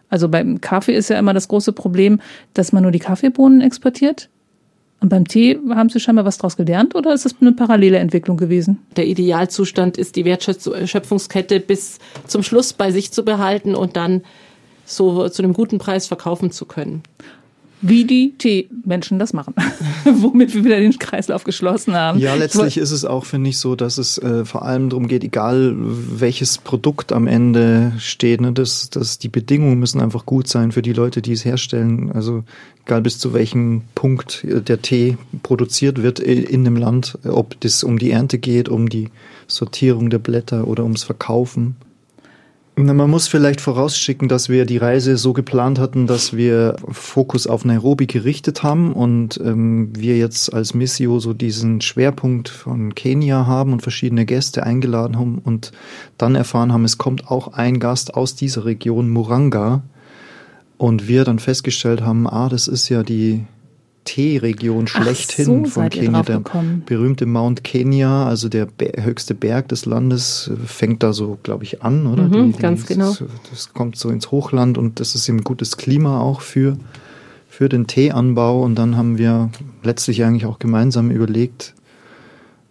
Also 0.10 0.30
beim 0.30 0.62
Kaffee 0.62 0.96
ist 0.96 1.10
ja 1.10 1.20
immer 1.20 1.34
das 1.34 1.48
große 1.48 1.74
Problem, 1.74 2.22
dass 2.54 2.72
man 2.72 2.84
nur 2.84 2.92
die 2.92 3.00
Kaffeebohnen 3.00 3.62
exportiert. 3.62 4.30
Und 5.00 5.10
beim 5.10 5.28
Tee 5.28 5.60
haben 5.70 5.90
Sie 5.90 6.00
scheinbar 6.00 6.26
was 6.26 6.38
daraus 6.38 6.58
gelernt 6.58 6.96
oder 6.96 7.14
ist 7.14 7.26
das 7.26 7.36
eine 7.40 7.52
parallele 7.52 7.98
Entwicklung 7.98 8.38
gewesen? 8.38 8.80
Der 8.96 9.06
Idealzustand 9.06 9.98
ist, 9.98 10.16
die 10.16 10.26
Wertschöpfungskette 10.26 11.60
bis 11.60 12.00
zum 12.26 12.42
Schluss 12.42 12.74
bei 12.74 12.92
sich 12.92 13.12
zu 13.12 13.24
behalten 13.24 13.76
und 13.76 13.96
dann 13.96 14.24
so 14.86 15.30
zu 15.30 15.44
einem 15.44 15.54
guten 15.54 15.78
Preis 15.78 16.08
verkaufen 16.08 16.52
zu 16.52 16.66
können 16.66 17.04
wie 17.82 18.06
die 18.06 18.34
Teemenschen 18.38 19.20
das 19.20 19.34
machen, 19.34 19.54
womit 20.06 20.54
wir 20.56 20.66
wieder 20.66 20.80
den 20.80 20.98
Kreislauf 20.98 21.44
geschlossen 21.44 21.96
haben. 21.96 22.20
Ja, 22.20 22.34
letztlich 22.34 22.78
ist 22.78 22.92
es 22.92 23.06
auch, 23.06 23.26
finde 23.26 23.52
ich, 23.52 23.60
so, 23.60 23.76
dass 23.76 23.98
es 23.98 24.18
äh, 24.18 24.46
vor 24.46 24.64
allem 24.64 24.90
darum 24.90 25.08
geht, 25.08 25.24
egal 25.24 25.76
welches 25.78 26.58
Produkt 26.58 27.12
am 27.12 27.28
Ende 27.28 27.94
steht, 28.00 28.42
ne, 28.42 28.52
dass, 28.52 28.90
dass 28.90 29.20
die 29.20 29.30
Bedingungen 29.30 29.80
müssen 29.80 30.02
einfach 30.02 30.26
gut 30.26 30.48
sein 30.48 30.72
für 30.72 30.82
die 30.82 30.94
Leute, 30.94 31.22
die 31.22 31.34
es 31.34 31.46
herstellen. 31.46 32.12
Also 32.12 32.44
egal 32.86 33.02
bis 33.02 33.20
zu 33.20 33.34
welchem 33.34 33.84
Punkt 33.94 34.46
der 34.46 34.82
Tee 34.82 35.18
produziert 35.44 36.02
wird 36.02 36.20
in 36.20 36.64
dem 36.64 36.78
Land, 36.78 37.20
ob 37.26 37.60
das 37.62 37.84
um 37.84 38.00
die 38.00 38.12
Ernte 38.12 38.40
geht, 38.40 38.70
um 38.70 38.90
die 38.90 39.10
Sortierung 39.46 40.10
der 40.10 40.20
Blätter 40.20 40.68
oder 40.68 40.84
ums 40.84 41.04
Verkaufen. 41.04 41.76
Man 42.80 43.10
muss 43.10 43.28
vielleicht 43.28 43.60
vorausschicken, 43.60 44.28
dass 44.28 44.50
wir 44.50 44.68
die 44.68 44.78
Reise 44.78 45.18
so 45.18 45.34
geplant 45.34 45.80
hatten, 45.80 46.06
dass 46.06 46.38
wir 46.38 46.76
Fokus 46.92 47.48
auf 47.48 47.66
Nairobi 47.66 48.06
gerichtet 48.06 48.62
haben 48.62 48.94
und 48.94 49.42
ähm, 49.44 49.90
wir 49.98 50.16
jetzt 50.16 50.54
als 50.54 50.76
Missio 50.76 51.18
so 51.18 51.34
diesen 51.34 51.82
Schwerpunkt 51.82 52.50
von 52.50 52.94
Kenia 52.94 53.48
haben 53.48 53.74
und 53.74 53.82
verschiedene 53.82 54.28
Gäste 54.28 54.62
eingeladen 54.62 55.18
haben 55.18 55.40
und 55.40 55.72
dann 56.20 56.36
erfahren 56.36 56.72
haben, 56.72 56.86
es 56.86 57.00
kommt 57.00 57.32
auch 57.32 57.54
ein 57.54 57.80
Gast 57.80 58.14
aus 58.14 58.36
dieser 58.36 58.66
Region, 58.66 59.10
Muranga. 59.10 59.82
Und 60.78 61.08
wir 61.08 61.24
dann 61.24 61.40
festgestellt 61.40 62.02
haben, 62.02 62.28
ah, 62.30 62.48
das 62.48 62.68
ist 62.68 62.90
ja 62.90 63.02
die 63.02 63.48
Teeregion 64.08 64.88
schlechthin 64.88 65.66
so, 65.66 65.72
von 65.72 65.90
Kenia. 65.90 66.24
Der 66.24 66.42
berühmte 66.86 67.26
Mount 67.26 67.66
Kenya, 67.66 68.26
also 68.26 68.48
der 68.48 68.68
höchste 69.02 69.36
Berg 69.36 69.68
des 69.68 69.86
Landes, 69.86 70.50
fängt 70.66 71.04
da 71.04 71.12
so, 71.12 71.38
glaube 71.44 71.66
ich, 71.66 71.84
an, 71.84 72.08
oder? 72.08 72.24
Mhm, 72.24 72.54
die, 72.54 72.60
ganz 72.60 72.86
die, 72.86 72.94
genau. 72.94 73.10
Das, 73.10 73.24
das, 73.50 73.74
kommt 73.74 73.98
so 73.98 74.10
ins 74.10 74.32
Hochland 74.32 74.78
und 74.78 75.02
das 75.02 75.14
ist 75.14 75.28
eben 75.28 75.44
gutes 75.44 75.76
Klima 75.76 76.22
auch 76.22 76.40
für, 76.40 76.78
für 77.50 77.68
den 77.68 77.86
Teeanbau. 77.86 78.64
Und 78.64 78.76
dann 78.76 78.96
haben 78.96 79.18
wir 79.18 79.50
letztlich 79.84 80.24
eigentlich 80.24 80.46
auch 80.46 80.58
gemeinsam 80.58 81.12
überlegt, 81.12 81.74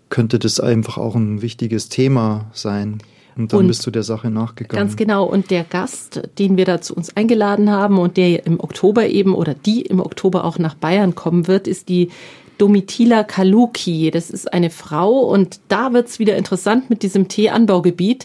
könnte 0.08 0.38
das 0.38 0.58
einfach 0.58 0.96
auch 0.96 1.16
ein 1.16 1.42
wichtiges 1.42 1.90
Thema 1.90 2.46
sein. 2.54 2.98
Und 3.36 3.52
dann 3.52 3.60
und 3.60 3.66
bist 3.66 3.86
du 3.86 3.90
der 3.90 4.02
Sache 4.02 4.30
nachgegangen. 4.30 4.86
Ganz 4.86 4.96
genau. 4.96 5.24
Und 5.24 5.50
der 5.50 5.64
Gast, 5.64 6.22
den 6.38 6.56
wir 6.56 6.64
da 6.64 6.80
zu 6.80 6.94
uns 6.94 7.16
eingeladen 7.16 7.70
haben 7.70 7.98
und 7.98 8.16
der 8.16 8.46
im 8.46 8.60
Oktober 8.60 9.06
eben 9.06 9.34
oder 9.34 9.54
die 9.54 9.82
im 9.82 10.00
Oktober 10.00 10.44
auch 10.44 10.58
nach 10.58 10.74
Bayern 10.74 11.14
kommen 11.14 11.46
wird, 11.46 11.68
ist 11.68 11.88
die 11.88 12.10
Domitila 12.58 13.24
Kaluki. 13.24 14.10
Das 14.10 14.30
ist 14.30 14.52
eine 14.52 14.70
Frau 14.70 15.20
und 15.20 15.60
da 15.68 15.92
wird's 15.92 16.18
wieder 16.18 16.36
interessant 16.36 16.88
mit 16.88 17.02
diesem 17.02 17.28
Teeanbaugebiet, 17.28 18.24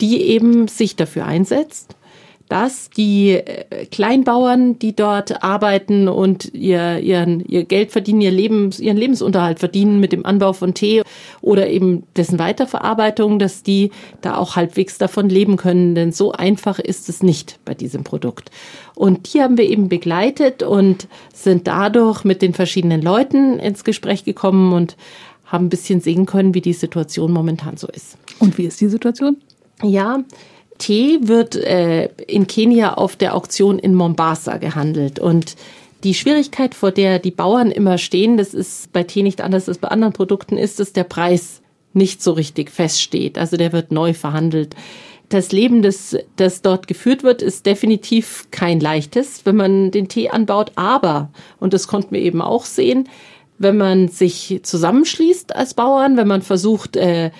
die 0.00 0.22
eben 0.22 0.68
sich 0.68 0.96
dafür 0.96 1.24
einsetzt, 1.24 1.94
dass 2.50 2.90
die 2.90 3.30
äh, 3.30 3.86
Kleinbauern, 3.86 4.76
die 4.80 4.94
dort 4.94 5.42
arbeiten 5.44 6.08
und 6.08 6.52
ihr, 6.52 6.98
ihren, 6.98 7.40
ihr 7.46 7.64
Geld 7.64 7.92
verdienen, 7.92 8.20
ihr 8.20 8.32
Lebens, 8.32 8.80
ihren 8.80 8.96
Lebensunterhalt 8.96 9.60
verdienen 9.60 10.00
mit 10.00 10.10
dem 10.10 10.26
Anbau 10.26 10.52
von 10.52 10.74
Tee 10.74 11.02
oder 11.40 11.68
eben 11.68 12.02
dessen 12.16 12.40
Weiterverarbeitung, 12.40 13.38
dass 13.38 13.62
die 13.62 13.92
da 14.20 14.36
auch 14.36 14.56
halbwegs 14.56 14.98
davon 14.98 15.28
leben 15.28 15.56
können. 15.56 15.94
Denn 15.94 16.10
so 16.10 16.32
einfach 16.32 16.80
ist 16.80 17.08
es 17.08 17.22
nicht 17.22 17.60
bei 17.64 17.74
diesem 17.74 18.02
Produkt. 18.02 18.50
Und 18.96 19.32
die 19.32 19.40
haben 19.40 19.56
wir 19.56 19.68
eben 19.70 19.88
begleitet 19.88 20.64
und 20.64 21.06
sind 21.32 21.68
dadurch 21.68 22.24
mit 22.24 22.42
den 22.42 22.52
verschiedenen 22.52 23.00
Leuten 23.00 23.60
ins 23.60 23.84
Gespräch 23.84 24.24
gekommen 24.24 24.72
und 24.72 24.96
haben 25.46 25.66
ein 25.66 25.70
bisschen 25.70 26.00
sehen 26.00 26.26
können, 26.26 26.52
wie 26.54 26.60
die 26.60 26.72
Situation 26.72 27.32
momentan 27.32 27.76
so 27.76 27.86
ist. 27.86 28.18
Und 28.40 28.58
wie 28.58 28.64
ist 28.64 28.80
die 28.80 28.88
Situation? 28.88 29.36
Ja, 29.82 30.24
Tee 30.80 31.20
wird 31.22 31.54
äh, 31.54 32.06
in 32.26 32.48
Kenia 32.48 32.94
auf 32.94 33.14
der 33.14 33.36
Auktion 33.36 33.78
in 33.78 33.94
Mombasa 33.94 34.56
gehandelt 34.56 35.20
und 35.20 35.54
die 36.02 36.14
Schwierigkeit, 36.14 36.74
vor 36.74 36.90
der 36.90 37.18
die 37.18 37.30
Bauern 37.30 37.70
immer 37.70 37.98
stehen, 37.98 38.36
das 38.36 38.54
ist 38.54 38.92
bei 38.92 39.02
Tee 39.04 39.22
nicht 39.22 39.40
anders 39.40 39.68
als 39.68 39.78
bei 39.78 39.88
anderen 39.88 40.14
Produkten, 40.14 40.56
ist, 40.56 40.80
dass 40.80 40.92
der 40.92 41.04
Preis 41.04 41.60
nicht 41.92 42.22
so 42.22 42.32
richtig 42.32 42.70
feststeht. 42.70 43.36
Also 43.36 43.56
der 43.56 43.72
wird 43.72 43.92
neu 43.92 44.14
verhandelt. 44.14 44.74
Das 45.28 45.52
Leben, 45.52 45.82
das, 45.82 46.16
das 46.36 46.62
dort 46.62 46.88
geführt 46.88 47.22
wird, 47.22 47.42
ist 47.42 47.66
definitiv 47.66 48.48
kein 48.50 48.80
leichtes, 48.80 49.42
wenn 49.44 49.56
man 49.56 49.90
den 49.90 50.08
Tee 50.08 50.30
anbaut. 50.30 50.72
Aber, 50.76 51.30
und 51.60 51.74
das 51.74 51.86
konnten 51.86 52.14
wir 52.14 52.22
eben 52.22 52.42
auch 52.42 52.64
sehen, 52.64 53.08
wenn 53.58 53.76
man 53.76 54.08
sich 54.08 54.60
zusammenschließt 54.62 55.54
als 55.54 55.74
Bauern, 55.74 56.16
wenn 56.16 56.26
man 56.26 56.40
versucht, 56.40 56.96
äh, 56.96 57.30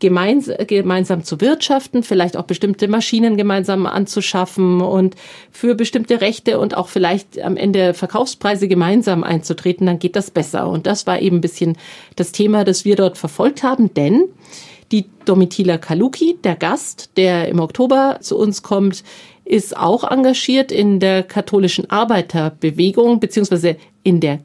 gemeins 0.00 0.50
gemeinsam 0.66 1.24
zu 1.24 1.40
wirtschaften, 1.40 2.02
vielleicht 2.02 2.36
auch 2.36 2.44
bestimmte 2.44 2.88
Maschinen 2.88 3.36
gemeinsam 3.36 3.86
anzuschaffen 3.86 4.80
und 4.80 5.16
für 5.50 5.74
bestimmte 5.74 6.20
Rechte 6.20 6.58
und 6.58 6.76
auch 6.76 6.88
vielleicht 6.88 7.40
am 7.40 7.56
Ende 7.56 7.94
Verkaufspreise 7.94 8.68
gemeinsam 8.68 9.24
einzutreten, 9.24 9.86
dann 9.86 9.98
geht 9.98 10.16
das 10.16 10.30
besser. 10.30 10.68
Und 10.68 10.86
das 10.86 11.06
war 11.06 11.20
eben 11.20 11.38
ein 11.38 11.42
bisschen 11.42 11.76
das 12.16 12.32
Thema, 12.32 12.64
das 12.64 12.84
wir 12.84 12.96
dort 12.96 13.18
verfolgt 13.18 13.62
haben, 13.62 13.92
denn 13.94 14.24
die 14.92 15.06
Domitila 15.24 15.78
Kaluki, 15.78 16.38
der 16.42 16.56
Gast, 16.56 17.10
der 17.16 17.48
im 17.48 17.60
Oktober 17.60 18.18
zu 18.20 18.38
uns 18.38 18.62
kommt, 18.62 19.04
ist 19.44 19.76
auch 19.76 20.08
engagiert 20.10 20.72
in 20.72 21.00
der 21.00 21.22
katholischen 21.22 21.90
Arbeiterbewegung 21.90 23.20
beziehungsweise 23.20 23.76
in 24.02 24.20
der 24.20 24.40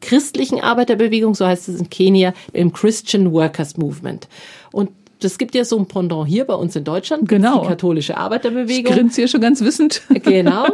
christlichen 0.00 0.60
Arbeiterbewegung, 0.60 1.34
so 1.34 1.46
heißt 1.46 1.68
es 1.68 1.78
in 1.78 1.90
Kenia, 1.90 2.34
im 2.52 2.72
Christian 2.72 3.32
Workers 3.32 3.76
Movement. 3.76 4.28
Und 4.76 4.90
das 5.20 5.38
gibt 5.38 5.54
ja 5.54 5.64
so 5.64 5.78
ein 5.78 5.86
Pendant 5.86 6.28
hier 6.28 6.44
bei 6.44 6.52
uns 6.52 6.76
in 6.76 6.84
Deutschland. 6.84 7.26
Genau. 7.26 7.62
Die 7.62 7.68
katholische 7.68 8.18
Arbeiterbewegung. 8.18 8.92
Ich 8.92 8.98
grinse 8.98 9.22
hier 9.22 9.28
schon 9.28 9.40
ganz 9.40 9.62
wissend. 9.62 10.02
Genau. 10.22 10.66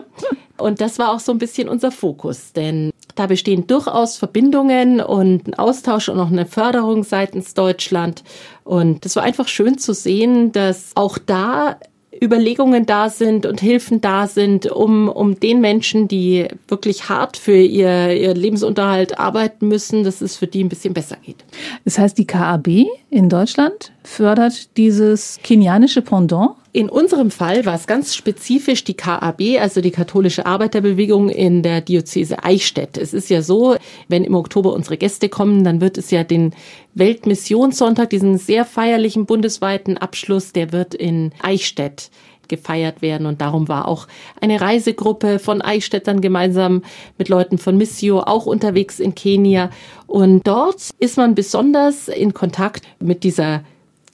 Und 0.58 0.80
das 0.80 0.98
war 0.98 1.12
auch 1.12 1.20
so 1.20 1.30
ein 1.30 1.38
bisschen 1.38 1.68
unser 1.68 1.92
Fokus, 1.92 2.52
denn 2.52 2.90
da 3.14 3.26
bestehen 3.26 3.66
durchaus 3.66 4.16
Verbindungen 4.16 5.00
und 5.00 5.46
ein 5.46 5.54
Austausch 5.54 6.08
und 6.08 6.18
auch 6.18 6.30
eine 6.30 6.46
Förderung 6.46 7.04
seitens 7.04 7.54
Deutschland. 7.54 8.24
Und 8.64 9.06
es 9.06 9.14
war 9.14 9.22
einfach 9.22 9.46
schön 9.46 9.78
zu 9.78 9.92
sehen, 9.94 10.50
dass 10.50 10.92
auch 10.94 11.18
da 11.18 11.78
Überlegungen 12.20 12.86
da 12.86 13.08
sind 13.08 13.46
und 13.46 13.60
Hilfen 13.60 14.00
da 14.00 14.26
sind, 14.26 14.66
um, 14.66 15.08
um 15.08 15.38
den 15.38 15.60
Menschen, 15.60 16.08
die 16.08 16.48
wirklich 16.68 17.08
hart 17.08 17.36
für 17.36 17.56
ihr, 17.56 18.12
ihr 18.14 18.34
Lebensunterhalt 18.34 19.18
arbeiten 19.18 19.68
müssen, 19.68 20.04
dass 20.04 20.20
es 20.20 20.36
für 20.36 20.46
die 20.46 20.62
ein 20.62 20.68
bisschen 20.68 20.94
besser 20.94 21.16
geht. 21.22 21.44
Das 21.84 21.98
heißt, 21.98 22.18
die 22.18 22.26
KAB 22.26 22.86
in 23.10 23.28
Deutschland 23.28 23.92
fördert 24.04 24.76
dieses 24.76 25.38
kenianische 25.42 26.02
Pendant? 26.02 26.56
In 26.74 26.88
unserem 26.88 27.30
Fall 27.30 27.66
war 27.66 27.74
es 27.74 27.86
ganz 27.86 28.14
spezifisch 28.14 28.82
die 28.82 28.94
KAB, 28.94 29.58
also 29.60 29.82
die 29.82 29.90
katholische 29.90 30.46
Arbeiterbewegung 30.46 31.28
in 31.28 31.62
der 31.62 31.82
Diözese 31.82 32.44
Eichstätt. 32.44 32.96
Es 32.96 33.12
ist 33.12 33.28
ja 33.28 33.42
so, 33.42 33.76
wenn 34.08 34.24
im 34.24 34.34
Oktober 34.34 34.72
unsere 34.72 34.96
Gäste 34.96 35.28
kommen, 35.28 35.64
dann 35.64 35.82
wird 35.82 35.98
es 35.98 36.10
ja 36.10 36.24
den 36.24 36.54
Weltmissionssonntag, 36.94 38.08
diesen 38.08 38.38
sehr 38.38 38.64
feierlichen 38.64 39.26
bundesweiten 39.26 39.98
Abschluss, 39.98 40.54
der 40.54 40.72
wird 40.72 40.94
in 40.94 41.32
Eichstätt 41.42 42.10
gefeiert 42.48 43.02
werden. 43.02 43.26
Und 43.26 43.42
darum 43.42 43.68
war 43.68 43.86
auch 43.86 44.08
eine 44.40 44.58
Reisegruppe 44.58 45.38
von 45.38 45.60
Eichstättern 45.60 46.22
gemeinsam 46.22 46.82
mit 47.18 47.28
Leuten 47.28 47.58
von 47.58 47.76
Missio 47.76 48.20
auch 48.20 48.46
unterwegs 48.46 48.98
in 48.98 49.14
Kenia. 49.14 49.68
Und 50.06 50.46
dort 50.46 50.88
ist 50.98 51.18
man 51.18 51.34
besonders 51.34 52.08
in 52.08 52.32
Kontakt 52.32 52.86
mit 52.98 53.24
dieser 53.24 53.62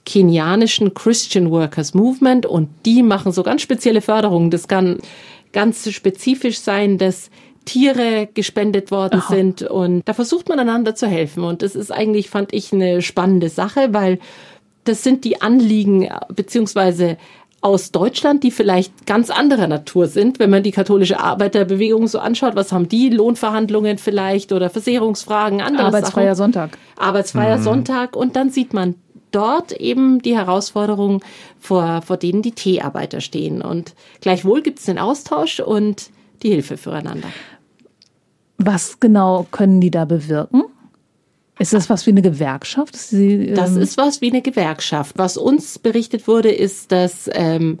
kenianischen 0.09 0.95
Christian 0.95 1.51
Workers 1.51 1.93
Movement 1.93 2.47
und 2.47 2.67
die 2.83 3.03
machen 3.03 3.31
so 3.31 3.43
ganz 3.43 3.61
spezielle 3.61 4.01
Förderungen. 4.01 4.49
Das 4.49 4.67
kann 4.67 4.97
ganz 5.53 5.87
spezifisch 5.91 6.59
sein, 6.59 6.97
dass 6.97 7.29
Tiere 7.65 8.27
gespendet 8.33 8.89
worden 8.89 9.19
Aha. 9.19 9.35
sind 9.35 9.61
und 9.61 10.01
da 10.07 10.13
versucht 10.13 10.49
man 10.49 10.57
einander 10.57 10.95
zu 10.95 11.05
helfen 11.05 11.43
und 11.43 11.61
das 11.61 11.75
ist 11.75 11.91
eigentlich, 11.91 12.27
fand 12.27 12.53
ich, 12.53 12.73
eine 12.73 13.03
spannende 13.03 13.49
Sache, 13.49 13.89
weil 13.91 14.17
das 14.83 15.03
sind 15.03 15.25
die 15.25 15.43
Anliegen 15.43 16.09
beziehungsweise 16.33 17.17
aus 17.61 17.91
Deutschland, 17.91 18.43
die 18.43 18.51
vielleicht 18.51 19.05
ganz 19.05 19.29
anderer 19.29 19.67
Natur 19.67 20.07
sind, 20.07 20.39
wenn 20.39 20.49
man 20.49 20.63
die 20.63 20.71
katholische 20.71 21.19
Arbeiterbewegung 21.19 22.07
so 22.07 22.17
anschaut. 22.19 22.55
Was 22.55 22.71
haben 22.71 22.87
die? 22.87 23.09
Lohnverhandlungen 23.09 23.97
vielleicht 23.97 24.53
oder 24.53 24.69
Versicherungsfragen, 24.69 25.61
andere 25.61 25.87
Arbeitsfreier 25.87 26.35
Sachen. 26.35 26.53
Sonntag. 26.53 26.77
Arbeitsfreier 26.97 27.57
mhm. 27.57 27.63
Sonntag. 27.63 28.15
Und 28.15 28.37
dann 28.37 28.49
sieht 28.49 28.73
man 28.73 28.95
dort 29.31 29.71
eben 29.73 30.21
die 30.21 30.35
Herausforderungen, 30.35 31.21
vor, 31.59 32.01
vor 32.01 32.17
denen 32.17 32.41
die 32.41 32.51
Teearbeiter 32.51 33.21
stehen. 33.21 33.61
Und 33.61 33.95
gleichwohl 34.21 34.61
gibt 34.61 34.79
es 34.79 34.85
den 34.85 34.97
Austausch 34.97 35.59
und 35.59 36.09
die 36.43 36.49
Hilfe 36.49 36.77
füreinander. 36.77 37.27
Was 38.57 38.99
genau 38.99 39.47
können 39.51 39.81
die 39.81 39.91
da 39.91 40.05
bewirken? 40.05 40.63
Ist 41.59 41.73
das 41.73 41.89
was 41.89 42.05
wie 42.05 42.11
eine 42.11 42.21
Gewerkschaft? 42.21 42.95
Sie, 42.95 43.47
ähm 43.47 43.55
das 43.55 43.75
ist 43.75 43.97
was 43.97 44.21
wie 44.21 44.29
eine 44.29 44.41
Gewerkschaft. 44.41 45.17
Was 45.17 45.37
uns 45.37 45.77
berichtet 45.77 46.27
wurde, 46.27 46.51
ist, 46.51 46.91
dass 46.91 47.29
ähm, 47.33 47.79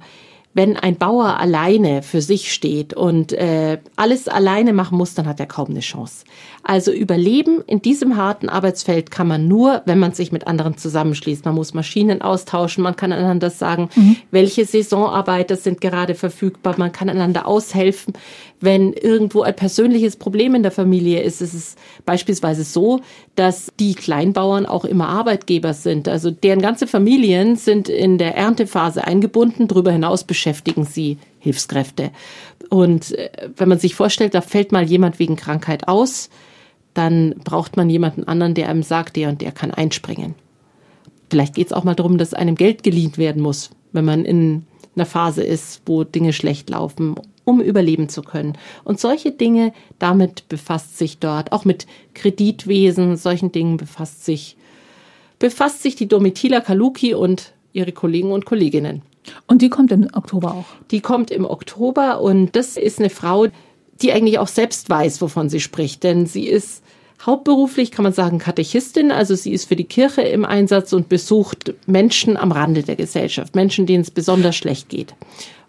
wenn 0.53 0.75
ein 0.75 0.97
Bauer 0.97 1.37
alleine 1.39 2.01
für 2.01 2.21
sich 2.21 2.51
steht 2.51 2.93
und 2.93 3.31
äh, 3.33 3.79
alles 3.95 4.27
alleine 4.27 4.73
machen 4.73 4.97
muss, 4.97 5.13
dann 5.13 5.27
hat 5.27 5.39
er 5.39 5.45
kaum 5.45 5.69
eine 5.69 5.79
Chance. 5.79 6.25
Also 6.69 6.91
überleben 6.91 7.63
in 7.65 7.81
diesem 7.81 8.15
harten 8.15 8.47
Arbeitsfeld 8.47 9.09
kann 9.09 9.27
man 9.27 9.47
nur, 9.47 9.81
wenn 9.85 9.97
man 9.97 10.11
sich 10.11 10.31
mit 10.31 10.45
anderen 10.45 10.77
zusammenschließt. 10.77 11.43
Man 11.45 11.55
muss 11.55 11.73
Maschinen 11.73 12.21
austauschen, 12.21 12.83
man 12.83 12.95
kann 12.95 13.11
einander 13.11 13.49
sagen, 13.49 13.89
mhm. 13.95 14.17
welche 14.29 14.65
Saisonarbeiter 14.65 15.55
sind 15.55 15.81
gerade 15.81 16.13
verfügbar, 16.13 16.75
man 16.77 16.91
kann 16.91 17.09
einander 17.09 17.47
aushelfen. 17.47 18.13
Wenn 18.61 18.93
irgendwo 18.93 19.41
ein 19.41 19.55
persönliches 19.55 20.15
Problem 20.15 20.53
in 20.53 20.61
der 20.61 20.71
Familie 20.71 21.23
ist, 21.23 21.41
ist 21.41 21.55
es 21.55 21.75
beispielsweise 22.05 22.63
so, 22.63 23.01
dass 23.33 23.71
die 23.79 23.95
Kleinbauern 23.95 24.67
auch 24.67 24.85
immer 24.85 25.09
Arbeitgeber 25.09 25.73
sind. 25.73 26.07
Also 26.07 26.29
deren 26.29 26.61
ganze 26.61 26.85
Familien 26.85 27.55
sind 27.55 27.89
in 27.89 28.19
der 28.19 28.37
Erntephase 28.37 29.07
eingebunden, 29.07 29.67
darüber 29.67 29.91
hinaus 29.91 30.23
beschäftigen 30.23 30.85
sie 30.85 31.17
Hilfskräfte. 31.39 32.11
Und 32.69 33.17
äh, 33.17 33.49
wenn 33.57 33.69
man 33.69 33.79
sich 33.79 33.95
vorstellt, 33.95 34.35
da 34.35 34.41
fällt 34.41 34.71
mal 34.71 34.83
jemand 34.83 35.17
wegen 35.17 35.35
Krankheit 35.35 35.87
aus, 35.87 36.29
dann 36.99 37.35
braucht 37.45 37.77
man 37.77 37.89
jemanden 37.89 38.25
anderen, 38.25 38.53
der 38.55 38.67
einem 38.67 38.83
sagt, 38.83 39.15
der 39.15 39.29
und 39.29 39.39
der 39.39 39.53
kann 39.53 39.71
einspringen. 39.71 40.35
Vielleicht 41.29 41.55
geht 41.55 41.67
es 41.67 41.73
auch 41.73 41.85
mal 41.85 41.95
darum, 41.95 42.17
dass 42.17 42.33
einem 42.33 42.55
Geld 42.55 42.83
geliehen 42.83 43.15
werden 43.15 43.41
muss, 43.41 43.69
wenn 43.93 44.03
man 44.03 44.25
in 44.25 44.65
einer 44.95 45.05
Phase 45.05 45.41
ist, 45.41 45.81
wo 45.85 46.03
Dinge 46.03 46.33
schlecht 46.33 46.69
laufen, 46.69 47.15
um 47.45 47.61
überleben 47.61 48.09
zu 48.09 48.21
können. 48.21 48.57
Und 48.83 48.99
solche 48.99 49.31
Dinge, 49.31 49.71
damit 49.97 50.49
befasst 50.49 50.97
sich 50.97 51.19
dort, 51.19 51.53
auch 51.53 51.63
mit 51.63 51.87
Kreditwesen, 52.15 53.15
solchen 53.15 53.53
Dingen 53.53 53.77
befasst 53.77 54.25
sich, 54.25 54.57
befasst 55.39 55.81
sich 55.81 55.95
die 55.95 56.09
Domitila 56.09 56.59
Kaluki 56.59 57.13
und 57.13 57.53
ihre 57.71 57.93
Kollegen 57.93 58.33
und 58.33 58.45
Kolleginnen. 58.45 59.03
Und 59.47 59.61
die 59.61 59.69
kommt 59.69 59.93
im 59.93 60.09
Oktober 60.13 60.53
auch? 60.53 60.65
Die 60.91 60.99
kommt 60.99 61.31
im 61.31 61.45
Oktober 61.45 62.19
und 62.19 62.57
das 62.57 62.75
ist 62.75 62.99
eine 62.99 63.09
Frau, 63.09 63.47
die 64.01 64.11
eigentlich 64.13 64.39
auch 64.39 64.47
selbst 64.47 64.89
weiß, 64.89 65.21
wovon 65.21 65.49
sie 65.49 65.59
spricht. 65.59 66.03
Denn 66.03 66.25
sie 66.25 66.47
ist 66.47 66.83
hauptberuflich, 67.25 67.91
kann 67.91 68.03
man 68.03 68.13
sagen, 68.13 68.39
Katechistin. 68.39 69.11
Also 69.11 69.35
sie 69.35 69.51
ist 69.51 69.65
für 69.65 69.75
die 69.75 69.83
Kirche 69.83 70.21
im 70.21 70.45
Einsatz 70.45 70.93
und 70.93 71.09
besucht 71.09 71.73
Menschen 71.85 72.37
am 72.37 72.51
Rande 72.51 72.83
der 72.83 72.95
Gesellschaft, 72.95 73.55
Menschen, 73.55 73.85
denen 73.85 74.01
es 74.01 74.11
besonders 74.11 74.55
schlecht 74.55 74.89
geht. 74.89 75.13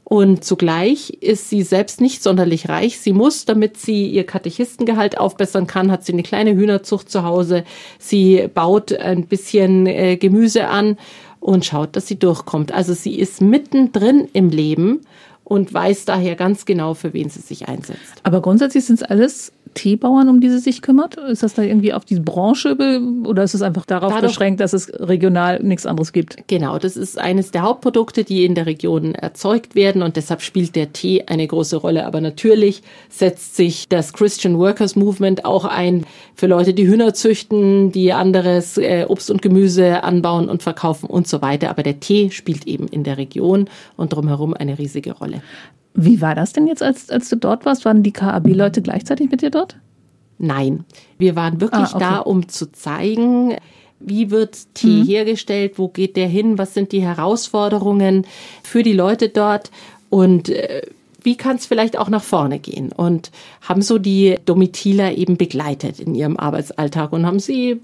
Und 0.05 0.45
zugleich 0.45 1.11
ist 1.21 1.51
sie 1.51 1.63
selbst 1.63 2.01
nicht 2.01 2.21
sonderlich 2.21 2.69
reich. 2.69 2.99
Sie 2.99 3.13
muss, 3.13 3.45
damit 3.45 3.77
sie 3.77 4.09
ihr 4.09 4.27
Katechistengehalt 4.27 5.17
aufbessern 5.19 5.69
kann, 5.69 5.93
hat 5.93 6.05
sie 6.05 6.13
eine 6.13 6.25
kleine 6.25 6.57
Hühnerzucht 6.57 7.09
zu 7.09 7.23
Hause. 7.23 7.63
Sie 8.01 8.49
baut 8.53 8.93
ein 8.93 9.27
bisschen 9.27 9.87
äh, 9.87 10.17
Gemüse 10.17 10.67
an 10.67 10.99
und 11.39 11.65
schaut, 11.65 11.95
dass 11.95 12.09
sie 12.09 12.19
durchkommt. 12.19 12.73
Also 12.73 12.93
sie 12.93 13.21
ist 13.21 13.41
mittendrin 13.41 14.29
im 14.33 14.51
Leben 14.51 15.03
und 15.51 15.75
weiß 15.75 16.05
daher 16.05 16.37
ganz 16.37 16.65
genau, 16.65 16.95
für 16.95 17.13
wen 17.13 17.29
sie 17.29 17.41
sich 17.41 17.67
einsetzt. 17.67 18.21
Aber 18.23 18.41
grundsätzlich 18.41 18.85
sind 18.85 19.01
es 19.01 19.03
alles 19.03 19.53
Teebauern, 19.75 20.29
um 20.29 20.41
die 20.41 20.51
sie 20.51 20.59
sich 20.59 20.83
kümmert? 20.83 21.17
Ist 21.17 21.43
das 21.43 21.55
da 21.55 21.63
irgendwie 21.63 21.93
auf 21.93 22.05
diese 22.05 22.21
Branche 22.21 22.77
oder 23.25 23.43
ist 23.43 23.55
es 23.55 23.63
einfach 23.63 23.87
darauf 23.87 24.13
Dadurch, 24.13 24.33
beschränkt, 24.33 24.61
dass 24.61 24.73
es 24.73 24.93
regional 24.99 25.63
nichts 25.63 25.87
anderes 25.87 26.13
gibt? 26.13 26.37
Genau, 26.49 26.79
das 26.79 26.97
ist 26.97 27.19
eines 27.19 27.51
der 27.51 27.63
Hauptprodukte, 27.63 28.25
die 28.25 28.45
in 28.45 28.55
der 28.55 28.67
Region 28.67 29.15
erzeugt 29.15 29.75
werden 29.75 30.03
und 30.03 30.17
deshalb 30.17 30.43
spielt 30.43 30.77
der 30.77 30.93
Tee 30.93 31.25
eine 31.27 31.47
große 31.47 31.77
Rolle. 31.77 32.07
Aber 32.07 32.21
natürlich 32.21 32.83
setzt 33.09 33.57
sich 33.57 33.89
das 33.89 34.13
Christian 34.13 34.59
Workers 34.59 34.97
Movement 34.97 35.45
auch 35.45 35.65
ein 35.65 36.07
für 36.35 36.47
Leute, 36.47 36.75
die 36.75 36.87
Hühner 36.87 37.15
züchten, 37.15 37.93
die 37.93 38.13
anderes 38.13 38.79
äh, 38.79 39.05
Obst 39.09 39.31
und 39.31 39.43
Gemüse 39.43 40.03
anbauen 40.03 40.49
und 40.49 40.63
verkaufen 40.63 41.07
und 41.07 41.29
so 41.29 41.43
weiter. 41.43 41.71
Aber 41.71 41.83
der 41.83 42.01
Tee 42.01 42.31
spielt 42.31 42.67
eben 42.67 42.89
in 42.89 43.05
der 43.05 43.19
Region 43.19 43.69
und 43.97 44.13
drumherum 44.13 44.55
eine 44.55 44.79
riesige 44.79 45.13
Rolle. 45.13 45.43
Wie 45.95 46.21
war 46.21 46.35
das 46.35 46.53
denn 46.53 46.67
jetzt, 46.67 46.83
als, 46.83 47.11
als 47.11 47.29
du 47.29 47.37
dort 47.37 47.65
warst? 47.65 47.85
Waren 47.85 48.03
die 48.03 48.13
KAB-Leute 48.13 48.83
gleichzeitig 48.83 49.31
mit 49.31 49.43
dir 49.43 49.51
dort? 49.51 49.77
Nein, 50.39 50.85
wir 51.19 51.37
waren 51.37 51.61
wirklich 51.61 51.89
ah, 51.89 51.97
okay. 51.97 51.99
da, 51.99 52.19
um 52.19 52.49
zu 52.49 52.73
zeigen, 52.73 53.57
Wie 54.01 54.31
wird 54.31 54.75
Tee 54.75 55.03
mhm. 55.03 55.07
hergestellt? 55.07 55.75
Wo 55.77 55.89
geht 55.89 56.17
der 56.17 56.27
hin? 56.27 56.57
Was 56.57 56.73
sind 56.73 56.93
die 56.93 57.03
Herausforderungen 57.03 58.27
für 58.63 58.83
die 58.83 58.95
Leute 58.95 59.29
dort? 59.29 59.71
Und 60.09 60.49
äh, 60.49 60.83
wie 61.23 61.37
kann 61.37 61.57
es 61.57 61.67
vielleicht 61.67 61.99
auch 61.99 62.09
nach 62.09 62.23
vorne 62.23 62.59
gehen? 62.59 62.93
Und 62.93 63.31
haben 63.61 63.83
so 63.83 63.99
die 63.99 64.37
Domitiler 64.47 65.13
eben 65.13 65.37
begleitet 65.37 66.01
in 66.01 66.15
ihrem 66.15 66.39
Arbeitsalltag 66.39 67.13
und 67.13 67.27
haben 67.27 67.41
sie 67.41 67.81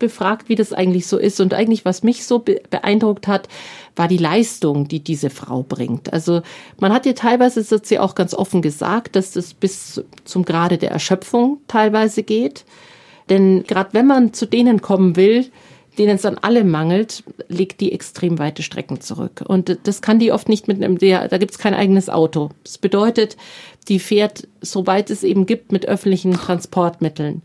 befragt, 0.00 0.48
wie 0.48 0.56
das 0.56 0.72
eigentlich 0.72 1.06
so 1.06 1.16
ist. 1.16 1.40
Und 1.40 1.54
eigentlich, 1.54 1.84
was 1.84 2.02
mich 2.02 2.24
so 2.24 2.40
beeindruckt 2.40 3.28
hat, 3.28 3.48
war 3.94 4.08
die 4.08 4.16
Leistung, 4.16 4.88
die 4.88 4.98
diese 4.98 5.30
Frau 5.30 5.62
bringt. 5.62 6.12
Also 6.12 6.42
man 6.80 6.92
hat 6.92 7.06
ihr 7.06 7.14
teilweise, 7.14 7.60
das 7.60 7.70
hat 7.70 7.86
sie 7.86 8.00
auch 8.00 8.16
ganz 8.16 8.34
offen 8.34 8.62
gesagt, 8.62 9.14
dass 9.14 9.32
das 9.32 9.54
bis 9.54 10.02
zum 10.24 10.44
Grade 10.44 10.78
der 10.78 10.90
Erschöpfung 10.90 11.58
teilweise 11.68 12.24
geht. 12.24 12.64
Denn 13.28 13.62
gerade 13.62 13.90
wenn 13.92 14.08
man 14.08 14.32
zu 14.32 14.46
denen 14.46 14.82
kommen 14.82 15.14
will, 15.14 15.46
denen 15.98 16.16
es 16.16 16.24
an 16.24 16.38
allem 16.38 16.70
mangelt, 16.70 17.24
legt 17.48 17.80
die 17.80 17.92
extrem 17.92 18.38
weite 18.38 18.62
Strecken 18.62 19.00
zurück. 19.00 19.44
Und 19.46 19.78
das 19.84 20.02
kann 20.02 20.18
die 20.18 20.32
oft 20.32 20.48
nicht 20.48 20.68
mit 20.68 20.82
einem, 20.82 20.98
da 20.98 21.38
gibt 21.38 21.52
es 21.52 21.58
kein 21.58 21.74
eigenes 21.74 22.08
Auto. 22.08 22.50
Das 22.64 22.78
bedeutet, 22.78 23.36
die 23.88 23.98
fährt, 23.98 24.48
soweit 24.60 25.10
es 25.10 25.24
eben 25.24 25.46
gibt, 25.46 25.72
mit 25.72 25.86
öffentlichen 25.86 26.32
Transportmitteln. 26.32 27.42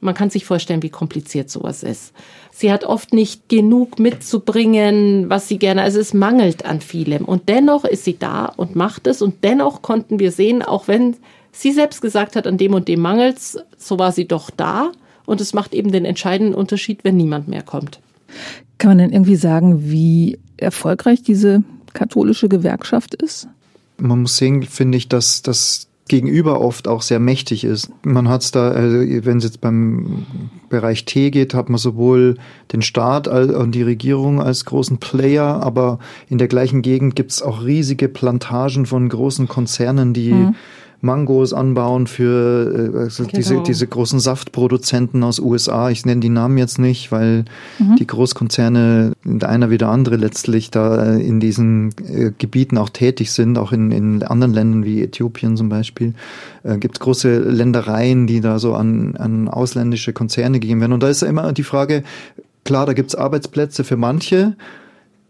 Man 0.00 0.14
kann 0.14 0.30
sich 0.30 0.44
vorstellen, 0.44 0.82
wie 0.82 0.90
kompliziert 0.90 1.50
sowas 1.50 1.82
ist. 1.82 2.12
Sie 2.52 2.70
hat 2.70 2.84
oft 2.84 3.12
nicht 3.12 3.48
genug 3.48 3.98
mitzubringen, 3.98 5.28
was 5.30 5.48
sie 5.48 5.58
gerne, 5.58 5.82
also 5.82 6.00
es 6.00 6.14
mangelt 6.14 6.64
an 6.64 6.80
vielem. 6.80 7.24
Und 7.24 7.48
dennoch 7.48 7.84
ist 7.84 8.04
sie 8.04 8.18
da 8.18 8.46
und 8.46 8.76
macht 8.76 9.06
es. 9.06 9.22
Und 9.22 9.42
dennoch 9.42 9.82
konnten 9.82 10.18
wir 10.18 10.32
sehen, 10.32 10.62
auch 10.62 10.88
wenn 10.88 11.16
sie 11.52 11.72
selbst 11.72 12.02
gesagt 12.02 12.36
hat, 12.36 12.46
an 12.46 12.58
dem 12.58 12.74
und 12.74 12.88
dem 12.88 13.00
mangelt's, 13.00 13.58
so 13.78 13.98
war 13.98 14.12
sie 14.12 14.28
doch 14.28 14.50
da. 14.50 14.92
Und 15.24 15.40
es 15.40 15.54
macht 15.54 15.74
eben 15.74 15.90
den 15.90 16.04
entscheidenden 16.04 16.54
Unterschied, 16.54 17.02
wenn 17.02 17.16
niemand 17.16 17.48
mehr 17.48 17.62
kommt. 17.62 18.00
Kann 18.78 18.90
man 18.90 18.98
denn 18.98 19.12
irgendwie 19.12 19.36
sagen, 19.36 19.90
wie 19.90 20.38
erfolgreich 20.56 21.22
diese 21.22 21.62
katholische 21.94 22.48
Gewerkschaft 22.48 23.14
ist? 23.14 23.48
Man 23.98 24.22
muss 24.22 24.36
sehen, 24.36 24.62
finde 24.62 24.98
ich, 24.98 25.08
dass, 25.08 25.42
dass 25.42 25.85
Gegenüber 26.08 26.60
oft 26.60 26.86
auch 26.86 27.02
sehr 27.02 27.18
mächtig 27.18 27.64
ist. 27.64 27.90
Man 28.04 28.28
hat 28.28 28.42
es 28.42 28.52
da, 28.52 28.70
also 28.70 28.98
wenn 28.98 29.38
es 29.38 29.44
jetzt 29.44 29.60
beim 29.60 30.26
Bereich 30.68 31.04
T 31.04 31.30
geht, 31.30 31.52
hat 31.52 31.68
man 31.68 31.78
sowohl 31.78 32.36
den 32.72 32.82
Staat 32.82 33.26
und 33.26 33.72
die 33.72 33.82
Regierung 33.82 34.40
als 34.40 34.64
großen 34.64 34.98
Player, 34.98 35.62
aber 35.62 35.98
in 36.28 36.38
der 36.38 36.48
gleichen 36.48 36.82
Gegend 36.82 37.16
gibt 37.16 37.32
es 37.32 37.42
auch 37.42 37.64
riesige 37.64 38.08
Plantagen 38.08 38.86
von 38.86 39.08
großen 39.08 39.48
Konzernen, 39.48 40.12
die 40.12 40.32
mhm 40.32 40.54
Mangos 41.06 41.54
anbauen 41.54 42.06
für 42.06 42.92
äh, 42.94 42.98
also 42.98 43.22
genau. 43.22 43.36
diese, 43.36 43.62
diese 43.62 43.86
großen 43.86 44.20
Saftproduzenten 44.20 45.22
aus 45.22 45.38
USA. 45.38 45.88
Ich 45.88 46.04
nenne 46.04 46.20
die 46.20 46.28
Namen 46.28 46.58
jetzt 46.58 46.78
nicht, 46.78 47.10
weil 47.10 47.46
mhm. 47.78 47.96
die 47.96 48.06
Großkonzerne, 48.06 49.12
der 49.24 49.48
einer 49.48 49.70
wie 49.70 49.78
der 49.78 49.88
andere 49.88 50.16
letztlich 50.16 50.70
da 50.70 51.14
äh, 51.14 51.26
in 51.26 51.40
diesen 51.40 51.94
äh, 52.06 52.32
Gebieten 52.36 52.76
auch 52.76 52.90
tätig 52.90 53.32
sind, 53.32 53.56
auch 53.56 53.72
in, 53.72 53.90
in 53.90 54.22
anderen 54.22 54.52
Ländern 54.52 54.84
wie 54.84 55.02
Äthiopien 55.02 55.56
zum 55.56 55.70
Beispiel. 55.70 56.12
Äh, 56.62 56.76
Gibt 56.76 56.96
es 56.96 57.00
große 57.00 57.38
Ländereien, 57.38 58.26
die 58.26 58.42
da 58.42 58.58
so 58.58 58.74
an, 58.74 59.16
an 59.16 59.48
ausländische 59.48 60.12
Konzerne 60.12 60.60
gegeben 60.60 60.80
werden. 60.80 60.92
Und 60.92 61.02
da 61.02 61.08
ist 61.08 61.22
immer 61.22 61.52
die 61.52 61.62
Frage, 61.62 62.02
klar, 62.64 62.84
da 62.84 62.92
gibt 62.92 63.10
es 63.10 63.14
Arbeitsplätze 63.14 63.84
für 63.84 63.96
manche, 63.96 64.56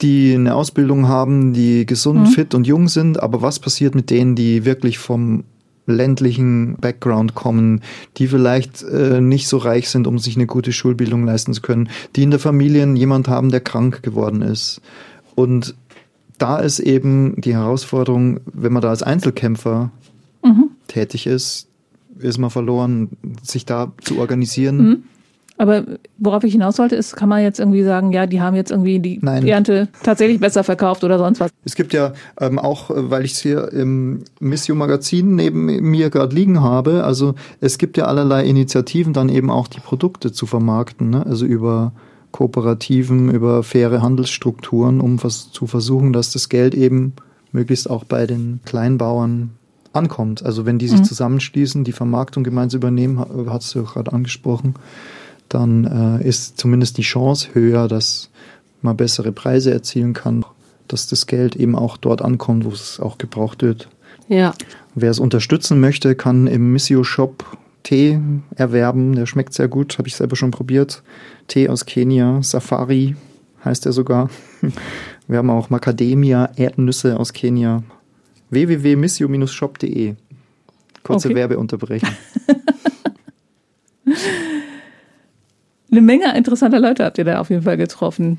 die 0.02 0.34
eine 0.34 0.54
Ausbildung 0.54 1.08
haben, 1.08 1.52
die 1.52 1.86
gesund, 1.86 2.20
mhm. 2.20 2.26
fit 2.26 2.54
und 2.54 2.66
jung 2.66 2.88
sind, 2.88 3.22
aber 3.22 3.42
was 3.42 3.60
passiert 3.60 3.94
mit 3.94 4.10
denen, 4.10 4.34
die 4.34 4.64
wirklich 4.64 4.98
vom 4.98 5.44
ländlichen 5.86 6.76
Background 6.76 7.34
kommen, 7.34 7.82
die 8.16 8.26
vielleicht 8.26 8.82
äh, 8.82 9.20
nicht 9.20 9.48
so 9.48 9.56
reich 9.56 9.88
sind, 9.88 10.06
um 10.06 10.18
sich 10.18 10.36
eine 10.36 10.46
gute 10.46 10.72
Schulbildung 10.72 11.24
leisten 11.24 11.54
zu 11.54 11.62
können, 11.62 11.88
die 12.16 12.22
in 12.22 12.30
der 12.30 12.40
Familie 12.40 12.86
jemand 12.94 13.28
haben, 13.28 13.50
der 13.50 13.60
krank 13.60 14.02
geworden 14.02 14.42
ist. 14.42 14.80
Und 15.34 15.74
da 16.38 16.58
ist 16.58 16.80
eben 16.80 17.40
die 17.40 17.54
Herausforderung, 17.54 18.40
wenn 18.46 18.72
man 18.72 18.82
da 18.82 18.90
als 18.90 19.02
Einzelkämpfer 19.02 19.90
mhm. 20.44 20.70
tätig 20.88 21.26
ist, 21.26 21.68
ist 22.18 22.38
man 22.38 22.50
verloren, 22.50 23.10
sich 23.42 23.64
da 23.64 23.92
zu 24.02 24.18
organisieren. 24.18 24.76
Mhm. 24.76 25.02
Aber 25.58 25.84
worauf 26.18 26.44
ich 26.44 26.52
hinaus 26.52 26.78
wollte, 26.78 26.96
ist, 26.96 27.16
kann 27.16 27.28
man 27.28 27.42
jetzt 27.42 27.58
irgendwie 27.58 27.82
sagen, 27.82 28.12
ja, 28.12 28.26
die 28.26 28.40
haben 28.40 28.56
jetzt 28.56 28.70
irgendwie 28.70 28.98
die 28.98 29.18
Nein. 29.22 29.46
Ernte 29.46 29.88
tatsächlich 30.02 30.38
besser 30.38 30.64
verkauft 30.64 31.02
oder 31.02 31.18
sonst 31.18 31.40
was? 31.40 31.50
Es 31.64 31.74
gibt 31.74 31.92
ja 31.92 32.12
ähm, 32.38 32.58
auch, 32.58 32.90
äh, 32.90 33.10
weil 33.10 33.24
ich 33.24 33.32
es 33.32 33.40
hier 33.40 33.72
im 33.72 34.24
Missio 34.38 34.74
Magazin 34.74 35.34
neben 35.34 35.64
mir 35.64 36.10
gerade 36.10 36.34
liegen 36.34 36.60
habe, 36.60 37.04
also 37.04 37.34
es 37.60 37.78
gibt 37.78 37.96
ja 37.96 38.04
allerlei 38.04 38.44
Initiativen, 38.44 39.12
dann 39.12 39.28
eben 39.28 39.50
auch 39.50 39.68
die 39.68 39.80
Produkte 39.80 40.32
zu 40.32 40.46
vermarkten, 40.46 41.10
ne? 41.10 41.24
also 41.24 41.46
über 41.46 41.92
Kooperativen, 42.32 43.30
über 43.30 43.62
faire 43.62 44.02
Handelsstrukturen, 44.02 45.00
um 45.00 45.22
was 45.22 45.50
zu 45.52 45.66
versuchen, 45.66 46.12
dass 46.12 46.32
das 46.32 46.50
Geld 46.50 46.74
eben 46.74 47.14
möglichst 47.52 47.88
auch 47.88 48.04
bei 48.04 48.26
den 48.26 48.60
Kleinbauern 48.66 49.52
ankommt. 49.94 50.44
Also 50.44 50.66
wenn 50.66 50.78
die 50.78 50.88
sich 50.88 51.00
mhm. 51.00 51.04
zusammenschließen, 51.04 51.82
die 51.84 51.92
Vermarktung 51.92 52.44
gemeinsam 52.44 52.80
übernehmen, 52.80 53.18
hat 53.48 53.62
es 53.62 53.72
ja 53.72 53.82
gerade 53.82 54.12
angesprochen, 54.12 54.74
dann 55.48 56.20
äh, 56.20 56.26
ist 56.26 56.58
zumindest 56.58 56.98
die 56.98 57.02
Chance 57.02 57.48
höher, 57.52 57.88
dass 57.88 58.30
man 58.82 58.96
bessere 58.96 59.32
Preise 59.32 59.72
erzielen 59.72 60.12
kann, 60.12 60.44
dass 60.88 61.06
das 61.06 61.26
Geld 61.26 61.56
eben 61.56 61.76
auch 61.76 61.96
dort 61.96 62.22
ankommt, 62.22 62.64
wo 62.64 62.70
es 62.70 63.00
auch 63.00 63.18
gebraucht 63.18 63.62
wird. 63.62 63.88
Ja. 64.28 64.54
Wer 64.94 65.10
es 65.10 65.18
unterstützen 65.18 65.80
möchte, 65.80 66.14
kann 66.14 66.46
im 66.46 66.72
Missio 66.72 67.04
Shop 67.04 67.44
Tee 67.82 68.18
erwerben. 68.56 69.14
Der 69.14 69.26
schmeckt 69.26 69.54
sehr 69.54 69.68
gut, 69.68 69.98
habe 69.98 70.08
ich 70.08 70.16
selber 70.16 70.34
schon 70.34 70.50
probiert. 70.50 71.02
Tee 71.46 71.68
aus 71.68 71.86
Kenia, 71.86 72.42
Safari 72.42 73.14
heißt 73.64 73.86
er 73.86 73.92
sogar. 73.92 74.30
Wir 75.28 75.38
haben 75.38 75.50
auch 75.50 75.70
Macadamia, 75.70 76.50
Erdnüsse 76.56 77.18
aus 77.18 77.32
Kenia. 77.32 77.82
www.missio-shop.de. 78.50 80.14
Kurze 81.02 81.28
okay. 81.28 81.36
Werbeunterbrechung. 81.36 82.08
Eine 85.96 86.04
Menge 86.04 86.36
interessanter 86.36 86.78
Leute 86.78 87.06
habt 87.06 87.16
ihr 87.16 87.24
da 87.24 87.40
auf 87.40 87.48
jeden 87.48 87.62
Fall 87.62 87.78
getroffen. 87.78 88.38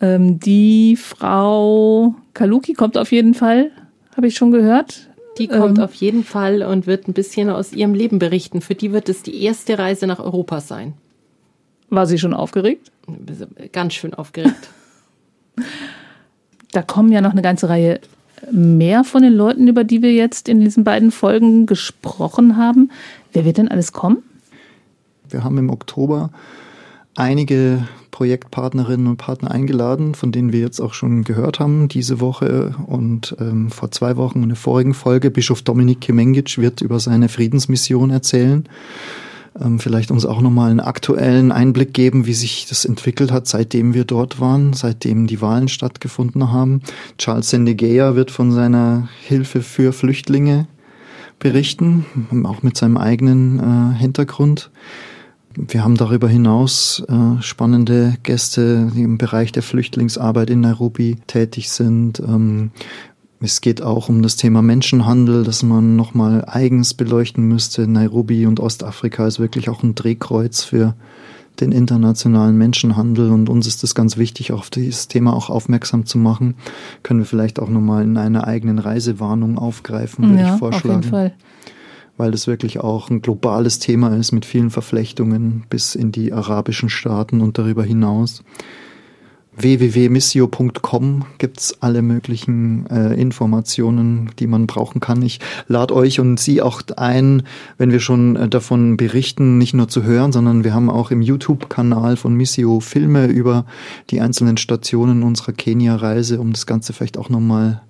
Ähm, 0.00 0.40
die 0.40 0.96
Frau 0.96 2.16
Kaluki 2.34 2.72
kommt 2.72 2.98
auf 2.98 3.12
jeden 3.12 3.32
Fall, 3.32 3.70
habe 4.16 4.26
ich 4.26 4.34
schon 4.34 4.50
gehört. 4.50 5.08
Die 5.38 5.46
kommt 5.46 5.78
ähm, 5.78 5.84
auf 5.84 5.94
jeden 5.94 6.24
Fall 6.24 6.64
und 6.64 6.88
wird 6.88 7.06
ein 7.06 7.12
bisschen 7.12 7.48
aus 7.48 7.72
ihrem 7.72 7.94
Leben 7.94 8.18
berichten. 8.18 8.60
Für 8.60 8.74
die 8.74 8.90
wird 8.90 9.08
es 9.08 9.22
die 9.22 9.40
erste 9.40 9.78
Reise 9.78 10.08
nach 10.08 10.18
Europa 10.18 10.60
sein. 10.60 10.94
War 11.90 12.08
sie 12.08 12.18
schon 12.18 12.34
aufgeregt? 12.34 12.90
Ganz 13.70 13.94
schön 13.94 14.12
aufgeregt. 14.12 14.68
da 16.72 16.82
kommen 16.82 17.12
ja 17.12 17.20
noch 17.20 17.30
eine 17.30 17.42
ganze 17.42 17.68
Reihe 17.68 18.00
mehr 18.50 19.04
von 19.04 19.22
den 19.22 19.32
Leuten, 19.32 19.68
über 19.68 19.84
die 19.84 20.02
wir 20.02 20.12
jetzt 20.12 20.48
in 20.48 20.58
diesen 20.58 20.82
beiden 20.82 21.12
Folgen 21.12 21.66
gesprochen 21.66 22.56
haben. 22.56 22.90
Wer 23.32 23.44
wird 23.44 23.58
denn 23.58 23.68
alles 23.68 23.92
kommen? 23.92 24.24
Wir 25.30 25.44
haben 25.44 25.56
im 25.58 25.70
Oktober 25.70 26.30
einige 27.16 27.88
Projektpartnerinnen 28.10 29.06
und 29.08 29.16
Partner 29.16 29.50
eingeladen, 29.50 30.14
von 30.14 30.32
denen 30.32 30.52
wir 30.52 30.60
jetzt 30.60 30.80
auch 30.80 30.94
schon 30.94 31.24
gehört 31.24 31.60
haben 31.60 31.88
diese 31.88 32.20
Woche 32.20 32.74
und 32.86 33.36
ähm, 33.40 33.70
vor 33.70 33.90
zwei 33.90 34.16
Wochen 34.16 34.42
in 34.42 34.48
der 34.48 34.56
vorigen 34.56 34.94
Folge. 34.94 35.30
Bischof 35.30 35.62
Dominik 35.62 36.00
Kemengic 36.00 36.56
wird 36.58 36.80
über 36.80 36.98
seine 36.98 37.28
Friedensmission 37.28 38.10
erzählen. 38.10 38.68
Ähm, 39.60 39.78
vielleicht 39.78 40.10
uns 40.10 40.24
auch 40.24 40.40
nochmal 40.40 40.70
einen 40.70 40.80
aktuellen 40.80 41.52
Einblick 41.52 41.92
geben, 41.92 42.26
wie 42.26 42.34
sich 42.34 42.66
das 42.68 42.84
entwickelt 42.84 43.32
hat, 43.32 43.46
seitdem 43.46 43.94
wir 43.94 44.04
dort 44.04 44.40
waren, 44.40 44.72
seitdem 44.72 45.26
die 45.26 45.40
Wahlen 45.40 45.68
stattgefunden 45.68 46.52
haben. 46.52 46.82
Charles 47.18 47.50
Sendegeya 47.50 48.14
wird 48.14 48.30
von 48.30 48.52
seiner 48.52 49.08
Hilfe 49.22 49.62
für 49.62 49.92
Flüchtlinge 49.92 50.66
berichten, 51.38 52.06
auch 52.44 52.62
mit 52.62 52.76
seinem 52.76 52.96
eigenen 52.96 53.58
äh, 53.94 53.98
Hintergrund. 53.98 54.70
Wir 55.56 55.82
haben 55.82 55.96
darüber 55.96 56.28
hinaus 56.28 57.02
äh, 57.08 57.42
spannende 57.42 58.14
Gäste, 58.22 58.90
die 58.94 59.02
im 59.02 59.16
Bereich 59.16 59.52
der 59.52 59.62
Flüchtlingsarbeit 59.62 60.50
in 60.50 60.60
Nairobi 60.60 61.16
tätig 61.26 61.70
sind. 61.70 62.20
Ähm, 62.20 62.72
es 63.40 63.60
geht 63.60 63.82
auch 63.82 64.08
um 64.08 64.22
das 64.22 64.36
Thema 64.36 64.60
Menschenhandel, 64.60 65.44
das 65.44 65.62
man 65.62 65.96
nochmal 65.96 66.44
eigens 66.46 66.94
beleuchten 66.94 67.44
müsste. 67.44 67.86
Nairobi 67.86 68.46
und 68.46 68.60
Ostafrika 68.60 69.26
ist 69.26 69.38
wirklich 69.38 69.68
auch 69.68 69.82
ein 69.82 69.94
Drehkreuz 69.94 70.62
für 70.62 70.94
den 71.60 71.72
internationalen 71.72 72.58
Menschenhandel 72.58 73.30
und 73.30 73.48
uns 73.48 73.66
ist 73.66 73.82
es 73.82 73.94
ganz 73.94 74.18
wichtig, 74.18 74.52
auf 74.52 74.68
dieses 74.68 75.08
Thema 75.08 75.32
auch 75.32 75.48
aufmerksam 75.48 76.04
zu 76.04 76.18
machen. 76.18 76.54
Können 77.02 77.20
wir 77.20 77.26
vielleicht 77.26 77.60
auch 77.60 77.70
nochmal 77.70 78.04
in 78.04 78.18
einer 78.18 78.46
eigenen 78.46 78.78
Reisewarnung 78.78 79.56
aufgreifen, 79.56 80.28
würde 80.30 80.42
ja, 80.42 80.54
ich 80.54 80.58
vorschlagen. 80.58 80.98
Auf 80.98 81.04
jeden 81.04 81.10
Fall 81.10 81.32
weil 82.16 82.30
das 82.30 82.46
wirklich 82.46 82.80
auch 82.80 83.10
ein 83.10 83.22
globales 83.22 83.78
Thema 83.78 84.16
ist 84.16 84.32
mit 84.32 84.44
vielen 84.44 84.70
Verflechtungen 84.70 85.64
bis 85.68 85.94
in 85.94 86.12
die 86.12 86.32
arabischen 86.32 86.88
Staaten 86.88 87.40
und 87.40 87.58
darüber 87.58 87.84
hinaus. 87.84 88.42
www.missio.com 89.56 91.24
gibt's 91.38 91.78
alle 91.80 92.02
möglichen 92.02 92.86
äh, 92.86 93.14
Informationen, 93.14 94.30
die 94.38 94.46
man 94.46 94.66
brauchen 94.66 95.00
kann. 95.00 95.22
Ich 95.22 95.40
lade 95.66 95.94
euch 95.94 96.20
und 96.20 96.38
Sie 96.38 96.60
auch 96.60 96.82
ein, 96.96 97.42
wenn 97.78 97.90
wir 97.90 98.00
schon 98.00 98.36
äh, 98.36 98.48
davon 98.48 98.96
berichten, 98.96 99.56
nicht 99.58 99.74
nur 99.74 99.88
zu 99.88 100.02
hören, 100.02 100.32
sondern 100.32 100.64
wir 100.64 100.74
haben 100.74 100.90
auch 100.90 101.10
im 101.10 101.22
YouTube-Kanal 101.22 102.16
von 102.16 102.34
Missio 102.34 102.80
Filme 102.80 103.26
über 103.26 103.64
die 104.10 104.20
einzelnen 104.20 104.58
Stationen 104.58 105.22
unserer 105.22 105.52
Kenia-Reise, 105.52 106.38
um 106.38 106.52
das 106.52 106.66
Ganze 106.66 106.92
vielleicht 106.92 107.18
auch 107.18 107.30
nochmal 107.30 107.82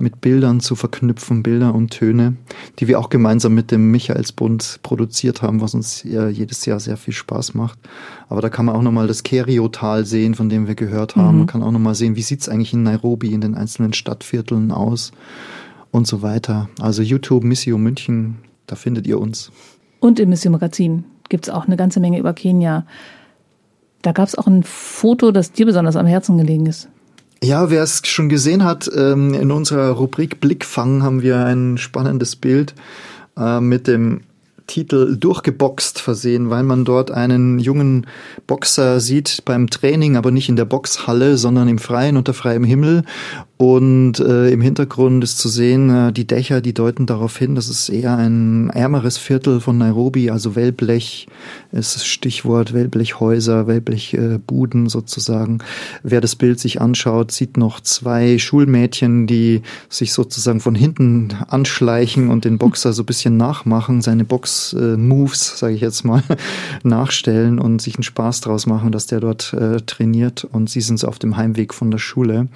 mit 0.00 0.20
Bildern 0.20 0.60
zu 0.60 0.74
verknüpfen, 0.74 1.42
Bilder 1.42 1.74
und 1.74 1.90
Töne, 1.90 2.36
die 2.78 2.88
wir 2.88 2.98
auch 2.98 3.10
gemeinsam 3.10 3.54
mit 3.54 3.70
dem 3.70 3.90
Michaelsbund 3.90 4.80
produziert 4.82 5.42
haben, 5.42 5.60
was 5.60 5.74
uns 5.74 6.02
jedes 6.02 6.64
Jahr 6.66 6.80
sehr 6.80 6.96
viel 6.96 7.14
Spaß 7.14 7.54
macht. 7.54 7.78
Aber 8.28 8.40
da 8.40 8.48
kann 8.48 8.66
man 8.66 8.76
auch 8.76 8.82
nochmal 8.82 9.06
das 9.06 9.22
Kerio-Tal 9.22 10.04
sehen, 10.06 10.34
von 10.34 10.48
dem 10.48 10.66
wir 10.66 10.74
gehört 10.74 11.16
haben. 11.16 11.32
Mhm. 11.32 11.38
Man 11.38 11.46
kann 11.46 11.62
auch 11.62 11.72
nochmal 11.72 11.94
sehen, 11.94 12.16
wie 12.16 12.22
sieht's 12.22 12.48
eigentlich 12.48 12.72
in 12.72 12.82
Nairobi, 12.82 13.32
in 13.32 13.40
den 13.40 13.54
einzelnen 13.54 13.92
Stadtvierteln 13.92 14.70
aus 14.70 15.12
und 15.90 16.06
so 16.06 16.22
weiter. 16.22 16.68
Also 16.80 17.02
YouTube, 17.02 17.44
Missio 17.44 17.78
München, 17.78 18.38
da 18.66 18.76
findet 18.76 19.06
ihr 19.06 19.18
uns. 19.20 19.50
Und 20.00 20.20
im 20.20 20.28
Missio 20.28 20.50
Magazin 20.50 21.04
gibt's 21.28 21.48
auch 21.48 21.66
eine 21.66 21.76
ganze 21.76 22.00
Menge 22.00 22.18
über 22.18 22.34
Kenia. 22.34 22.86
Da 24.02 24.12
gab's 24.12 24.36
auch 24.36 24.46
ein 24.46 24.62
Foto, 24.62 25.32
das 25.32 25.52
dir 25.52 25.66
besonders 25.66 25.96
am 25.96 26.06
Herzen 26.06 26.38
gelegen 26.38 26.66
ist. 26.66 26.88
Ja, 27.42 27.70
wer 27.70 27.82
es 27.84 28.02
schon 28.04 28.28
gesehen 28.28 28.64
hat, 28.64 28.90
ähm, 28.94 29.32
in 29.32 29.52
unserer 29.52 29.90
Rubrik 29.90 30.40
Blickfang 30.40 31.04
haben 31.04 31.22
wir 31.22 31.44
ein 31.44 31.78
spannendes 31.78 32.34
Bild 32.34 32.74
äh, 33.36 33.60
mit 33.60 33.86
dem 33.86 34.22
Titel 34.66 35.16
durchgeboxt 35.16 36.00
versehen, 36.00 36.50
weil 36.50 36.62
man 36.62 36.84
dort 36.84 37.10
einen 37.10 37.58
jungen 37.58 38.06
Boxer 38.46 39.00
sieht 39.00 39.44
beim 39.44 39.70
Training, 39.70 40.16
aber 40.16 40.30
nicht 40.30 40.48
in 40.48 40.56
der 40.56 40.64
Boxhalle, 40.64 41.38
sondern 41.38 41.68
im 41.68 41.78
Freien 41.78 42.16
unter 42.16 42.34
freiem 42.34 42.64
Himmel. 42.64 43.04
Und 43.58 44.20
äh, 44.20 44.50
im 44.50 44.60
Hintergrund 44.60 45.24
ist 45.24 45.40
zu 45.40 45.48
sehen, 45.48 45.90
äh, 45.90 46.12
die 46.12 46.28
Dächer, 46.28 46.60
die 46.60 46.72
deuten 46.72 47.06
darauf 47.06 47.36
hin, 47.36 47.56
dass 47.56 47.68
es 47.68 47.88
eher 47.88 48.16
ein 48.16 48.70
ärmeres 48.70 49.18
Viertel 49.18 49.60
von 49.60 49.76
Nairobi, 49.76 50.30
also 50.30 50.54
Wellblech 50.54 51.26
ist 51.72 51.96
das 51.96 52.06
Stichwort, 52.06 52.72
Wellblechhäuser, 52.72 53.66
Wellblechbuden 53.66 54.86
äh, 54.86 54.88
sozusagen. 54.88 55.58
Wer 56.04 56.20
das 56.20 56.36
Bild 56.36 56.60
sich 56.60 56.80
anschaut, 56.80 57.32
sieht 57.32 57.56
noch 57.56 57.80
zwei 57.80 58.38
Schulmädchen, 58.38 59.26
die 59.26 59.62
sich 59.88 60.12
sozusagen 60.12 60.60
von 60.60 60.76
hinten 60.76 61.34
anschleichen 61.48 62.30
und 62.30 62.44
den 62.44 62.58
Boxer 62.58 62.92
so 62.92 63.02
ein 63.02 63.06
bisschen 63.06 63.36
nachmachen, 63.36 64.02
seine 64.02 64.24
Box-Moves, 64.24 65.54
äh, 65.54 65.56
sage 65.56 65.74
ich 65.74 65.80
jetzt 65.80 66.04
mal, 66.04 66.22
nachstellen 66.84 67.58
und 67.58 67.82
sich 67.82 67.96
einen 67.96 68.04
Spaß 68.04 68.40
draus 68.40 68.66
machen, 68.66 68.92
dass 68.92 69.06
der 69.06 69.18
dort 69.18 69.52
äh, 69.52 69.80
trainiert 69.80 70.44
und 70.44 70.70
sie 70.70 70.80
sind 70.80 71.00
so 71.00 71.08
auf 71.08 71.18
dem 71.18 71.36
Heimweg 71.36 71.74
von 71.74 71.90
der 71.90 71.98
Schule. 71.98 72.46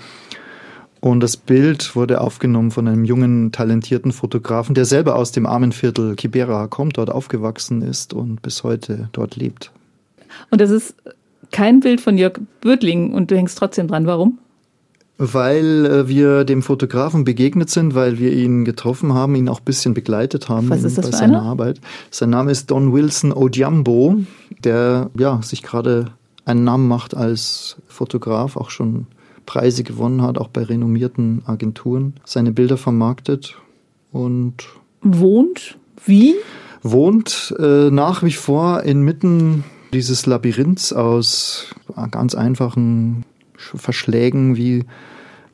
Und 1.03 1.19
das 1.19 1.37
Bild 1.37 1.97
wurde 1.97 2.21
aufgenommen 2.21 2.71
von 2.71 2.87
einem 2.87 3.05
jungen, 3.05 3.51
talentierten 3.51 4.13
Fotografen, 4.13 4.77
der 4.77 4.85
selber 4.85 5.17
aus 5.17 5.33
dem 5.33 5.47
armen 5.47 5.73
Viertel 5.73 6.15
Kibera 6.15 6.69
kommt, 6.69 6.97
dort 6.97 7.11
aufgewachsen 7.11 7.83
ist 7.83 8.15
und 8.15 8.41
bis 8.41 8.63
heute 8.63 9.09
dort 9.11 9.35
lebt. 9.35 9.73
Und 10.53 10.61
das 10.61 10.71
ist 10.71 10.95
kein 11.51 11.81
Bild 11.81 12.01
von 12.01 12.17
Jörg 12.17 12.35
Bödling 12.61 13.13
und 13.15 13.33
du 13.33 13.37
hängst 13.37 13.59
trotzdem 13.59 13.89
dran. 13.89 14.07
Warum? 14.07 14.39
Weil 15.19 15.87
äh, 15.87 16.09
wir 16.09 16.45
dem 16.45 16.63
Fotografen 16.63 17.25
begegnet 17.25 17.69
sind, 17.69 17.97
weil 17.97 18.21
wir 18.21 18.33
ihn 18.33 18.65
getroffen 18.65 19.13
haben, 19.13 19.35
ihn 19.35 19.49
auch 19.49 19.59
ein 19.59 19.65
bisschen 19.65 19.95
begleitet 19.95 20.49
haben 20.49 20.71
Was 20.71 20.85
ist 20.85 20.99
das 20.99 21.11
bei 21.11 21.17
seiner 21.17 21.41
einer? 21.41 21.51
Arbeit. 21.51 21.81
Sein 22.13 22.31
Name 22.31 22.53
ist 22.53 22.71
Don 22.71 22.93
Wilson 22.93 23.33
Odiambo, 23.33 24.19
der 24.63 25.11
ja 25.19 25.43
sich 25.43 25.65
gerade 25.65 26.13
einen 26.45 26.63
Namen 26.63 26.87
macht 26.87 27.17
als 27.17 27.79
Fotograf, 27.89 28.57
auch 28.57 28.71
schon 28.71 29.09
Preise 29.47 29.83
gewonnen 29.83 30.23
hat, 30.23 30.39
auch 30.39 30.49
bei 30.49 30.63
renommierten 30.63 31.43
Agenturen, 31.47 32.15
seine 32.25 32.53
Bilder 32.53 32.77
vermarktet 32.77 33.57
und 34.13 34.55
wohnt? 35.03 35.79
Wie? 36.05 36.35
Wohnt 36.83 37.55
äh, 37.59 37.91
nach 37.91 38.23
wie 38.23 38.33
vor 38.33 38.83
inmitten 38.83 39.65
dieses 39.93 40.27
Labyrinths 40.27 40.93
aus 40.93 41.75
ganz 42.11 42.35
einfachen 42.35 43.25
Verschlägen, 43.57 44.57
wie 44.57 44.85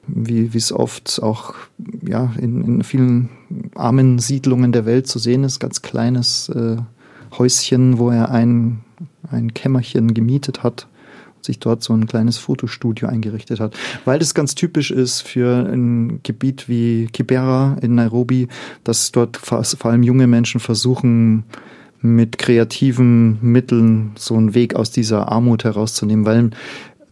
wie 0.08 0.50
es 0.56 0.72
oft 0.72 1.22
auch 1.22 1.54
ja, 2.06 2.32
in, 2.40 2.64
in 2.64 2.82
vielen 2.82 3.28
armen 3.74 4.18
Siedlungen 4.18 4.72
der 4.72 4.86
Welt 4.86 5.06
zu 5.06 5.18
sehen 5.18 5.44
ist, 5.44 5.60
ganz 5.60 5.82
kleines 5.82 6.48
äh, 6.48 6.76
Häuschen, 7.36 7.98
wo 7.98 8.10
er 8.10 8.30
ein, 8.30 8.80
ein 9.30 9.52
Kämmerchen 9.52 10.14
gemietet 10.14 10.62
hat 10.62 10.87
sich 11.40 11.58
dort 11.58 11.82
so 11.82 11.92
ein 11.94 12.06
kleines 12.06 12.38
Fotostudio 12.38 13.08
eingerichtet 13.08 13.60
hat. 13.60 13.76
Weil 14.04 14.18
das 14.18 14.34
ganz 14.34 14.54
typisch 14.54 14.90
ist 14.90 15.22
für 15.22 15.66
ein 15.66 16.20
Gebiet 16.22 16.68
wie 16.68 17.06
Kibera 17.12 17.76
in 17.80 17.94
Nairobi, 17.94 18.48
dass 18.84 19.12
dort 19.12 19.36
vor 19.36 19.64
allem 19.84 20.02
junge 20.02 20.26
Menschen 20.26 20.60
versuchen, 20.60 21.44
mit 22.00 22.38
kreativen 22.38 23.38
Mitteln 23.42 24.12
so 24.16 24.36
einen 24.36 24.54
Weg 24.54 24.76
aus 24.76 24.90
dieser 24.90 25.32
Armut 25.32 25.64
herauszunehmen, 25.64 26.24
weil 26.26 26.50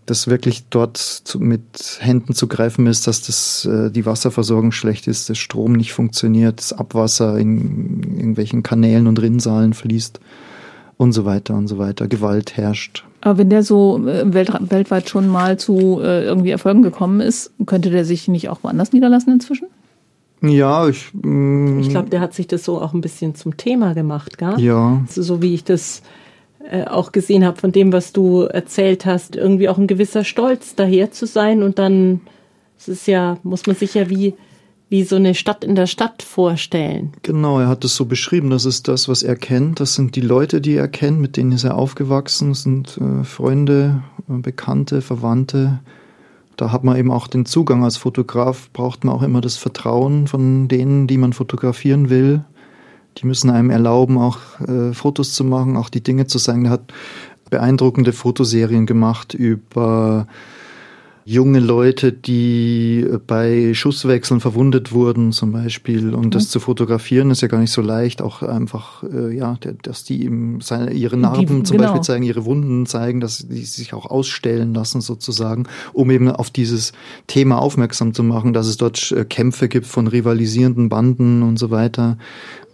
das 0.07 0.29
wirklich 0.29 0.67
dort 0.71 0.97
zu, 0.97 1.41
mit 1.41 1.99
Händen 2.01 2.33
zu 2.33 2.47
greifen 2.47 2.87
ist, 2.87 3.07
dass 3.09 3.23
das, 3.23 3.65
äh, 3.65 3.91
die 3.91 4.07
Wasserversorgung 4.07 4.71
schlecht 4.71 5.09
ist, 5.09 5.29
das 5.29 5.39
Strom 5.39 5.73
nicht 5.73 5.93
funktioniert, 5.93 6.61
das 6.61 6.73
Abwasser 6.73 7.37
in 7.39 8.03
irgendwelchen 8.17 8.63
Kanälen 8.63 9.09
und 9.09 9.21
Rinnsalen 9.21 9.75
fließt 9.75 10.21
und 10.97 11.13
so 11.13 11.25
weiter 11.25 11.55
und 11.55 11.67
so 11.67 11.79
weiter. 11.79 12.07
Gewalt 12.07 12.57
herrscht. 12.57 13.05
Aber 13.27 13.39
wenn 13.39 13.51
der 13.51 13.65
so 13.65 14.07
äh, 14.07 14.33
welt, 14.33 14.53
weltweit 14.71 15.09
schon 15.09 15.27
mal 15.27 15.59
zu 15.59 16.01
äh, 16.01 16.25
irgendwie 16.25 16.51
Erfolgen 16.51 16.83
gekommen 16.83 17.21
ist, 17.21 17.51
könnte 17.67 17.91
der 17.91 18.05
sich 18.05 18.29
nicht 18.29 18.49
auch 18.49 18.61
woanders 18.63 18.93
niederlassen 18.93 19.33
inzwischen? 19.33 19.67
Ja, 20.43 20.87
ich. 20.87 21.11
Mm, 21.13 21.81
Ich 21.81 21.89
glaube, 21.89 22.09
der 22.09 22.21
hat 22.21 22.35
sich 22.35 22.47
das 22.47 22.65
so 22.65 22.81
auch 22.81 22.95
ein 22.95 23.01
bisschen 23.01 23.35
zum 23.35 23.57
Thema 23.57 23.95
gemacht, 23.95 24.39
gell? 24.39 24.61
Ja. 24.61 25.03
Also, 25.09 25.23
so 25.23 25.43
wie 25.43 25.55
ich 25.55 25.65
das 25.65 26.03
äh, 26.71 26.85
auch 26.85 27.11
gesehen 27.11 27.45
habe 27.45 27.59
von 27.61 27.73
dem, 27.73 27.93
was 27.93 28.13
du 28.13 28.43
erzählt 28.43 29.07
hast, 29.07 29.35
irgendwie 29.35 29.69
auch 29.69 29.79
ein 29.79 29.89
gewisser 29.89 30.23
Stolz 30.23 30.77
daher 30.77 31.11
zu 31.11 31.27
sein 31.27 31.65
und 31.65 31.81
dann, 31.81 32.21
es 32.79 32.87
ist 32.87 33.09
ja, 33.09 33.39
muss 33.43 33.67
man 33.67 33.75
sich 33.75 33.95
ja 33.95 34.09
wie 34.09 34.35
wie 34.89 35.03
so 35.03 35.17
eine 35.17 35.35
Stadt 35.35 35.65
in 35.65 35.75
der 35.75 35.87
Stadt 35.87 36.23
vorstellen. 36.23 37.13
Genau, 37.23 37.59
er 37.59 37.69
hat 37.69 37.85
es 37.85 37.97
so 37.97 38.05
beschrieben. 38.05 38.51
Das 38.51 38.65
ist 38.65 38.87
das, 38.87 39.09
was 39.09 39.23
er 39.23 39.35
kennt. 39.35 39.81
Das 39.81 39.95
sind 39.95 40.15
die 40.15 40.21
Leute, 40.21 40.61
die 40.61 40.75
er 40.75 40.89
kennt, 40.89 41.21
mit 41.21 41.37
denen 41.37 41.53
ist 41.53 41.65
er 41.65 41.77
aufgewachsen. 41.77 42.51
Das 42.51 42.63
sind 42.63 42.99
äh, 42.99 43.25
Freunde, 43.25 44.03
äh, 44.29 44.39
Bekannte, 44.39 45.03
Verwandte. 45.03 45.81
Da 46.57 46.73
hat 46.73 46.85
man 46.85 46.97
eben 46.97 47.11
auch 47.11 47.27
den 47.27 47.47
Zugang 47.47 47.85
als 47.85 47.97
Fotograf, 47.97 48.71
braucht 48.73 49.05
man 49.05 49.15
auch 49.15 49.23
immer 49.23 49.41
das 49.41 49.57
Vertrauen 49.57 50.27
von 50.27 50.69
denen, 50.69 51.07
die 51.07 51.19
man 51.19 51.33
fotografieren 51.33 52.09
will. 52.09 52.45
Die 53.19 53.27
müssen 53.27 53.51
einem 53.51 53.71
erlauben, 53.71 54.19
auch 54.19 54.39
äh, 54.61 54.93
Fotos 54.93 55.35
zu 55.35 55.45
machen, 55.45 55.77
auch 55.77 55.89
die 55.89 56.03
Dinge 56.03 56.27
zu 56.27 56.39
zeigen. 56.39 56.67
Er 56.67 56.71
hat 56.71 56.93
beeindruckende 57.51 58.13
Fotoserien 58.13 58.87
gemacht 58.87 59.35
über 59.35 60.27
junge 61.29 61.59
Leute, 61.59 62.13
die 62.13 63.05
bei 63.27 63.75
Schusswechseln 63.75 64.39
verwundet 64.39 64.93
wurden 64.93 65.33
zum 65.33 65.51
Beispiel. 65.51 66.15
Und 66.15 66.27
mhm. 66.27 66.31
das 66.31 66.49
zu 66.51 66.61
fotografieren 66.61 67.33
ist 67.33 67.43
ja 67.43 67.49
gar 67.49 67.59
nicht 67.59 67.73
so 67.73 67.83
leicht. 67.83 68.23
Auch 68.23 68.43
einfach, 68.43 69.03
äh, 69.03 69.37
ja, 69.37 69.59
dass 69.83 70.05
die 70.05 70.25
eben 70.25 70.61
seine, 70.61 70.93
ihre 70.93 71.17
Narben 71.17 71.41
die, 71.41 71.63
zum 71.65 71.79
genau. 71.79 71.89
Beispiel 71.89 72.05
zeigen, 72.05 72.25
ihre 72.25 72.45
Wunden 72.45 72.87
zeigen, 72.87 73.21
dass 73.21 73.49
die 73.49 73.65
sich 73.65 73.93
auch 73.93 74.07
ausstellen 74.07 74.73
lassen 74.73 75.01
sozusagen, 75.01 75.65
um 75.93 76.13
eben 76.13 76.31
auf 76.31 76.51
dieses 76.51 76.93
Thema 77.27 77.59
aufmerksam 77.59 78.15
zu 78.15 78.23
machen, 78.23 78.53
dass 78.53 78.69
es 78.69 78.77
dort 78.77 79.11
äh, 79.11 79.25
Kämpfe 79.25 79.67
gibt 79.67 79.89
von 79.89 80.07
rivalisierenden 80.07 80.89
Banden 80.89 81.43
und 81.43 81.59
so 81.59 81.73
weiter, 81.73 82.19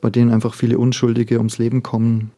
bei 0.03 0.11
denen 0.11 0.31
einfach 0.31 0.53
viele 0.53 0.79
Unschuldige 0.79 1.39
ums 1.39 1.57
Leben 1.57 1.83
kommen. 1.83 2.33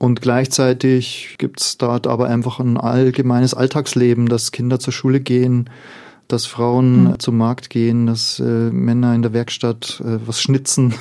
Und 0.00 0.22
gleichzeitig 0.22 1.34
gibt's 1.36 1.76
dort 1.76 2.06
aber 2.06 2.26
einfach 2.26 2.58
ein 2.58 2.78
allgemeines 2.78 3.52
Alltagsleben, 3.52 4.30
dass 4.30 4.50
Kinder 4.50 4.78
zur 4.78 4.94
Schule 4.94 5.20
gehen, 5.20 5.68
dass 6.26 6.46
Frauen 6.46 7.04
mhm. 7.04 7.18
zum 7.18 7.36
Markt 7.36 7.68
gehen, 7.68 8.06
dass 8.06 8.40
äh, 8.40 8.70
Männer 8.70 9.14
in 9.14 9.20
der 9.20 9.34
Werkstatt 9.34 10.02
äh, 10.02 10.18
was 10.24 10.40
schnitzen. 10.40 10.94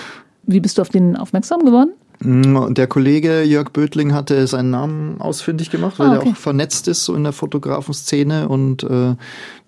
Wie 0.44 0.60
bist 0.60 0.78
du 0.78 0.82
auf 0.82 0.88
den 0.88 1.16
aufmerksam 1.16 1.66
geworden? 1.66 1.90
Mm, 2.20 2.72
der 2.72 2.86
Kollege 2.86 3.42
Jörg 3.42 3.70
Bödling 3.72 4.14
hatte 4.14 4.46
seinen 4.46 4.70
Namen 4.70 5.20
ausfindig 5.20 5.70
gemacht, 5.70 5.98
weil 5.98 6.08
ah, 6.08 6.16
okay. 6.16 6.28
er 6.28 6.32
auch 6.32 6.36
vernetzt 6.36 6.88
ist 6.88 7.04
so 7.04 7.14
in 7.14 7.24
der 7.24 7.32
Fotografenszene 7.32 8.48
und 8.48 8.84
äh, 8.84 9.14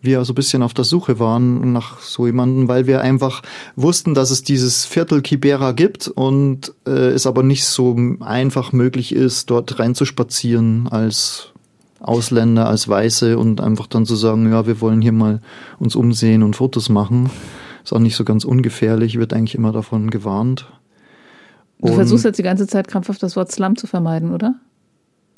wir 0.01 0.25
so 0.25 0.33
ein 0.33 0.35
bisschen 0.35 0.63
auf 0.63 0.75
der 0.75 0.85
Suche 0.85 1.19
waren 1.19 1.73
nach 1.73 2.01
so 2.01 2.27
jemanden, 2.27 2.69
weil 2.69 2.87
wir 2.87 3.01
einfach 3.01 3.43
wussten, 3.77 4.15
dass 4.15 4.31
es 4.31 4.43
dieses 4.43 4.85
Viertel 4.85 5.23
Kibera 5.23 5.73
gibt 5.73 6.09
und 6.09 6.73
äh, 6.87 6.91
es 6.91 7.27
aber 7.27 7.43
nicht 7.43 7.65
so 7.65 7.97
einfach 8.21 8.73
möglich 8.73 9.15
ist, 9.15 9.51
dort 9.51 9.79
reinzuspazieren 9.79 10.89
als 10.89 11.53
Ausländer, 12.01 12.69
als 12.69 12.89
Weiße 12.89 13.37
und 13.37 13.61
einfach 13.61 13.89
dann 13.89 14.07
zu 14.07 14.15
sagen, 14.15 14.51
ja, 14.51 14.67
wir 14.67 14.81
wollen 14.81 15.03
hier 15.03 15.13
mal 15.13 15.41
uns 15.79 15.97
umsehen 15.97 16.43
und 16.43 16.57
Fotos 16.57 16.89
machen. 16.89 17.29
Ist 17.83 17.93
auch 17.93 17.99
nicht 17.99 18.17
so 18.17 18.25
ganz 18.25 18.45
ungefährlich, 18.45 19.19
wird 19.19 19.33
eigentlich 19.33 19.57
immer 19.57 19.73
davon 19.73 20.11
gewarnt. 20.11 20.67
Du 21.81 21.93
versuchst 21.93 22.25
jetzt 22.25 22.39
die 22.39 22.43
ganze 22.43 22.67
Zeit 22.67 22.89
krampfhaft 22.89 23.23
das 23.23 23.37
Wort 23.37 23.53
Slum 23.53 23.77
zu 23.77 23.87
vermeiden, 23.87 24.33
oder? 24.35 24.55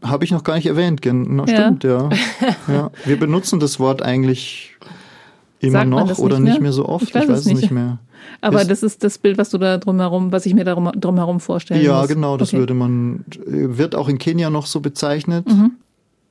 Habe 0.03 0.25
ich 0.25 0.31
noch 0.31 0.45
gar 0.45 0.55
nicht 0.57 0.67
erwähnt. 0.67 1.03
Genau, 1.03 1.45
Ja. 1.45 1.57
stimmt, 1.65 1.85
ja. 1.85 2.09
ja. 2.69 2.91
Wir 3.05 3.19
benutzen 3.19 3.61
das 3.61 3.79
Wort 3.79 4.01
eigentlich 4.03 4.77
immer 5.61 5.85
noch 5.85 6.09
das 6.09 6.19
oder 6.19 6.37
nicht 6.39 6.45
nicht 6.45 6.53
mehr? 6.55 6.63
mehr 6.63 6.73
so 6.73 6.89
oft. 6.89 7.05
Ich 7.05 7.15
weiß 7.15 7.29
es 7.29 7.41
es 7.41 7.45
nicht. 7.47 7.61
nicht 7.61 7.71
mehr. 7.71 7.99
Aber 8.41 8.63
Ist- 8.63 8.71
das 8.71 8.83
ist 8.83 9.05
das 9.05 9.19
Bild, 9.19 9.37
was 9.37 9.51
du 9.51 9.59
da 9.59 9.77
drumherum, 9.77 10.33
was 10.33 10.47
ich 10.47 10.55
mir 10.55 10.65
darum, 10.65 10.91
drumherum 10.95 11.41
vorstellen 11.41 11.85
Ja, 11.85 11.99
muss. 12.01 12.09
genau, 12.09 12.39
das 12.39 12.49
Okay. 12.51 12.59
würde 12.59 12.73
man, 12.73 13.25
wird 13.47 13.95
auch 13.95 14.09
in 14.09 14.17
Kenia 14.19 14.49
noch 14.49 14.65
so 14.67 14.81
bezeichnet. 14.81 15.47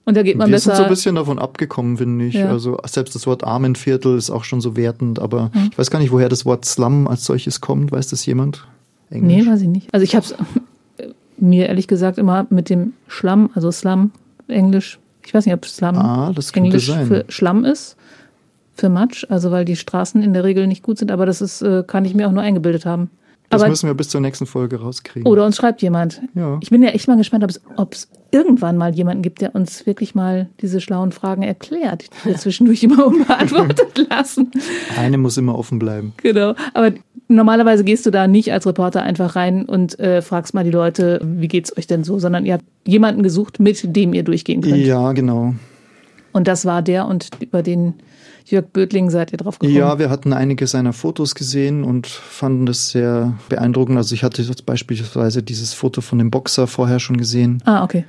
Und 0.06 0.18
da 0.18 0.24
geht 0.24 0.38
man 0.38 0.48
Wir 0.48 0.54
besser. 0.54 0.72
sind 0.72 0.78
so 0.78 0.84
ein 0.84 0.90
bisschen 0.90 1.16
davon 1.16 1.38
abgekommen, 1.38 1.98
finde 1.98 2.26
ich. 2.26 2.34
Ja. 2.34 2.50
Also 2.50 2.80
selbst 2.88 3.14
das 3.14 3.28
Wort 3.28 3.44
Armenviertel 3.44 4.18
ist 4.18 4.32
auch 4.32 4.44
schon 4.44 4.60
so 4.62 4.76
wertend, 4.76 5.20
aber 5.20 5.52
ich 5.72 5.78
weiß 5.78 5.92
gar 5.92 6.00
nicht, 6.00 6.12
woher 6.12 6.30
das 6.30 6.46
Wort 6.46 6.66
Slum 6.66 7.08
als 7.08 7.26
solches 7.26 7.62
kommt. 7.62 7.92
Weiß 7.92 8.08
das 8.08 8.26
jemand? 8.26 8.66
Nee, 9.10 9.46
weiß 9.46 9.62
ich 9.62 9.68
nicht. 9.68 9.94
Also 9.94 10.04
ich 10.04 10.16
habe 10.16 10.26
es 10.26 10.36
mir 11.38 11.68
ehrlich 11.68 11.88
gesagt 11.88 12.18
immer 12.18 12.46
mit 12.50 12.70
dem 12.70 12.94
Schlamm, 13.08 13.50
also 13.56 13.72
Slum, 13.72 14.12
Englisch, 14.48 15.00
ich 15.26 15.34
weiß 15.34 15.46
nicht, 15.46 15.56
ob 15.56 15.66
Slum 15.66 15.96
Ah, 15.98 16.34
Englisch 16.54 16.88
sein. 16.88 17.06
für 17.08 17.26
Schlamm 17.30 17.66
ist, 17.66 17.96
für 18.74 18.90
Matsch, 18.90 19.26
also 19.30 19.52
weil 19.52 19.66
die 19.66 19.76
Straßen 19.76 20.22
in 20.22 20.34
der 20.34 20.44
Regel 20.44 20.68
nicht 20.68 20.84
gut 20.84 20.98
sind, 20.98 21.12
aber 21.12 21.26
das 21.26 21.42
ist, 21.42 21.62
äh, 21.62 21.84
kann 21.86 22.06
ich 22.06 22.14
mir 22.16 22.28
auch 22.28 22.32
nur 22.32 22.44
eingebildet 22.44 22.86
haben. 22.86 23.10
Das 23.50 23.62
aber, 23.62 23.70
müssen 23.70 23.88
wir 23.88 23.94
bis 23.96 24.10
zur 24.10 24.22
nächsten 24.22 24.46
Folge 24.46 24.80
rauskriegen. 24.80 25.28
oder 25.28 25.46
uns 25.46 25.58
schreibt 25.58 25.82
jemand. 25.82 26.22
Ja. 26.36 26.58
Ich 26.62 26.70
bin 26.70 26.84
ja 26.84 26.90
echt 26.90 27.08
mal 27.08 27.18
gespannt, 27.18 27.44
ob 27.78 27.94
es- 27.94 28.08
irgendwann 28.32 28.78
mal 28.78 28.94
jemanden 28.94 29.24
gibt, 29.24 29.42
der 29.42 29.56
uns 29.56 29.88
wirklich 29.88 30.14
mal 30.14 30.50
diese 30.62 30.80
schlauen 30.82 31.12
Fragen 31.12 31.42
erklärt, 31.42 32.04
die 32.24 32.30
wir 32.30 32.36
zwischendurch 32.38 32.84
immer 32.84 33.08
unbeantwortet 33.08 34.08
lassen. 34.10 34.52
Eine 34.98 35.18
muss 35.18 35.36
immer 35.38 35.58
offen 35.58 35.80
bleiben. 35.80 36.14
Genau. 36.18 36.54
Aber 36.76 36.92
normalerweise 37.28 37.84
gehst 37.84 38.06
du 38.06 38.12
da 38.12 38.28
nicht 38.28 38.54
als 38.54 38.68
Reporter 38.68 39.02
einfach 39.02 39.36
rein 39.36 39.66
und 39.66 39.98
äh, 40.00 40.22
fragst 40.22 40.54
mal 40.54 40.64
die 40.64 40.70
Leute, 40.72 41.20
wie 41.24 41.48
geht's 41.48 41.76
euch 41.76 41.88
denn 41.88 42.04
so, 42.04 42.20
sondern 42.20 42.46
ihr 42.46 42.54
habt 42.54 42.66
jemanden 42.86 43.24
gesucht, 43.24 43.60
mit 43.60 43.96
dem 43.96 44.14
ihr 44.14 44.24
durchgehen 44.24 44.62
könnt. 44.62 44.78
Ja, 44.78 45.12
genau. 45.14 45.56
Und 46.32 46.48
das 46.48 46.66
war 46.66 46.84
der 46.84 47.08
und 47.08 47.30
über 47.40 47.64
den 47.64 47.96
Jörg 48.50 48.66
Bödling 48.74 49.10
seid 49.10 49.32
ihr 49.32 49.38
drauf 49.38 49.60
gekommen. 49.60 49.78
Ja, 49.78 50.00
wir 50.00 50.10
hatten 50.10 50.34
einige 50.34 50.66
seiner 50.66 50.94
Fotos 50.94 51.36
gesehen 51.36 51.84
und 51.84 52.08
fanden 52.08 52.66
das 52.66 52.90
sehr 52.90 53.34
beeindruckend. 53.48 53.98
Also 53.98 54.16
ich 54.16 54.24
hatte 54.24 54.42
jetzt 54.42 54.66
beispielsweise 54.66 55.44
dieses 55.44 55.74
Foto 55.74 56.02
von 56.02 56.18
dem 56.18 56.32
Boxer 56.32 56.66
vorher 56.66 57.00
schon 57.00 57.18
gesehen. 57.18 57.62
Ah, 57.66 57.84
okay. 57.84 58.06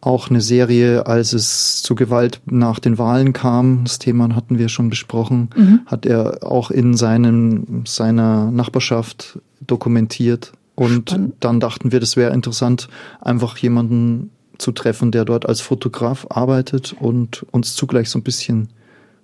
Auch 0.00 0.28
eine 0.28 0.40
Serie, 0.40 1.06
als 1.06 1.32
es 1.32 1.82
zu 1.82 1.94
Gewalt 1.94 2.40
nach 2.46 2.78
den 2.78 2.98
Wahlen 2.98 3.32
kam, 3.32 3.84
das 3.84 3.98
Thema 3.98 4.34
hatten 4.34 4.58
wir 4.58 4.68
schon 4.68 4.90
besprochen, 4.90 5.50
hat 5.86 6.04
er 6.04 6.44
auch 6.44 6.70
in 6.70 6.94
seinem, 6.94 7.84
seiner 7.86 8.50
Nachbarschaft 8.50 9.38
dokumentiert. 9.66 10.52
Und 10.74 11.10
Spannend. 11.10 11.34
dann 11.40 11.58
dachten 11.58 11.90
wir, 11.90 12.00
das 12.00 12.16
wäre 12.16 12.34
interessant, 12.34 12.88
einfach 13.20 13.56
jemanden 13.56 14.30
zu 14.58 14.72
treffen, 14.72 15.10
der 15.10 15.24
dort 15.24 15.48
als 15.48 15.60
Fotograf 15.60 16.26
arbeitet 16.28 16.94
und 16.98 17.46
uns 17.50 17.74
zugleich 17.74 18.10
so 18.10 18.18
ein 18.18 18.22
bisschen 18.22 18.68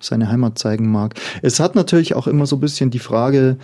seine 0.03 0.29
Heimat 0.29 0.57
zeigen 0.57 0.91
mag. 0.91 1.15
Es 1.41 1.59
hat 1.59 1.75
natürlich 1.75 2.15
auch 2.15 2.27
immer 2.27 2.45
so 2.45 2.57
ein 2.57 2.61
bisschen 2.61 2.89
die 2.89 2.99
Frage, 2.99 3.57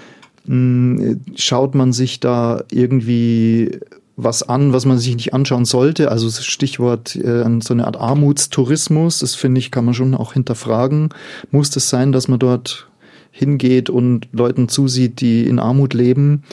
mh, 0.45 1.17
schaut 1.35 1.75
man 1.75 1.93
sich 1.93 2.19
da 2.19 2.63
irgendwie 2.71 3.79
was 4.21 4.43
an, 4.43 4.73
was 4.73 4.85
man 4.85 4.97
sich 4.97 5.15
nicht 5.15 5.33
anschauen 5.33 5.65
sollte. 5.65 6.11
Also 6.11 6.27
das 6.27 6.45
Stichwort 6.45 7.15
äh, 7.15 7.45
so 7.61 7.73
eine 7.73 7.87
Art 7.87 7.97
Armutstourismus, 7.97 9.19
das 9.19 9.35
finde 9.35 9.59
ich, 9.59 9.71
kann 9.71 9.85
man 9.85 9.93
schon 9.93 10.13
auch 10.13 10.33
hinterfragen. 10.33 11.09
Muss 11.51 11.75
es 11.75 11.89
sein, 11.89 12.11
dass 12.11 12.27
man 12.27 12.39
dort 12.39 12.87
hingeht 13.31 13.89
und 13.89 14.27
Leuten 14.33 14.67
zusieht, 14.67 15.21
die 15.21 15.45
in 15.45 15.59
Armut 15.59 15.93
leben? 15.93 16.43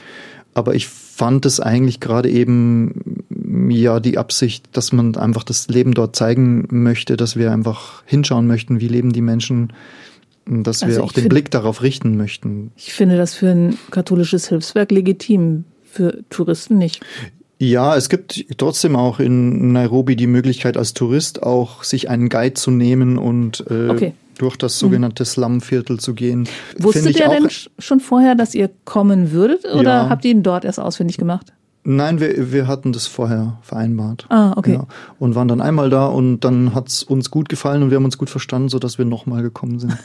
Aber 0.54 0.74
ich 0.74 0.86
fand 0.86 1.44
es 1.44 1.60
eigentlich 1.60 1.98
gerade 2.00 2.30
eben 2.30 3.15
ja 3.68 4.00
die 4.00 4.18
Absicht, 4.18 4.66
dass 4.72 4.92
man 4.92 5.16
einfach 5.16 5.44
das 5.44 5.68
Leben 5.68 5.94
dort 5.94 6.16
zeigen 6.16 6.66
möchte, 6.70 7.16
dass 7.16 7.36
wir 7.36 7.52
einfach 7.52 8.02
hinschauen 8.06 8.46
möchten, 8.46 8.80
wie 8.80 8.88
leben 8.88 9.12
die 9.12 9.20
Menschen, 9.22 9.72
dass 10.46 10.82
Also 10.82 10.96
wir 10.96 11.04
auch 11.04 11.12
den 11.12 11.22
find- 11.22 11.30
Blick 11.30 11.50
darauf 11.50 11.82
richten 11.82 12.16
möchten. 12.16 12.72
Ich 12.76 12.92
finde 12.94 13.16
das 13.16 13.34
für 13.34 13.48
ein 13.50 13.78
katholisches 13.90 14.48
Hilfswerk 14.48 14.90
legitim, 14.92 15.64
für 15.84 16.22
Touristen 16.30 16.78
nicht. 16.78 17.00
Ja, 17.58 17.96
es 17.96 18.08
gibt 18.10 18.44
trotzdem 18.58 18.96
auch 18.96 19.18
in 19.18 19.72
Nairobi 19.72 20.14
die 20.14 20.26
Möglichkeit 20.26 20.76
als 20.76 20.92
Tourist 20.92 21.42
auch 21.42 21.84
sich 21.84 22.10
einen 22.10 22.28
Guide 22.28 22.52
zu 22.54 22.70
nehmen 22.70 23.16
und 23.16 23.64
äh, 23.70 23.88
Okay. 23.88 24.12
durch 24.36 24.56
das 24.58 24.78
sogenannte 24.78 25.24
Slumviertel 25.24 25.98
zu 25.98 26.12
gehen. 26.12 26.46
Wusstet 26.78 27.18
ihr 27.18 27.28
auch, 27.28 27.32
denn 27.34 27.46
sch- 27.46 27.68
schon 27.78 28.00
vorher, 28.00 28.34
dass 28.34 28.54
ihr 28.54 28.68
kommen 28.84 29.32
würdet 29.32 29.64
oder 29.64 29.82
Ja. 30.02 30.08
habt 30.10 30.26
ihr 30.26 30.32
ihn 30.32 30.42
dort 30.42 30.66
erst 30.66 30.78
ausfindig 30.78 31.16
gemacht? 31.16 31.54
Nein, 31.88 32.18
wir, 32.18 32.50
wir 32.50 32.66
hatten 32.66 32.92
das 32.92 33.06
vorher 33.06 33.58
vereinbart. 33.62 34.26
Ah, 34.28 34.54
okay. 34.56 34.72
Ja, 34.72 34.86
und 35.20 35.36
waren 35.36 35.46
dann 35.46 35.60
einmal 35.60 35.88
da 35.88 36.06
und 36.06 36.40
dann 36.40 36.74
hat's 36.74 37.04
uns 37.04 37.30
gut 37.30 37.48
gefallen 37.48 37.84
und 37.84 37.90
wir 37.90 37.96
haben 37.96 38.04
uns 38.04 38.18
gut 38.18 38.28
verstanden, 38.28 38.68
sodass 38.68 38.98
wir 38.98 39.04
nochmal 39.04 39.42
gekommen 39.42 39.78
sind. 39.78 39.96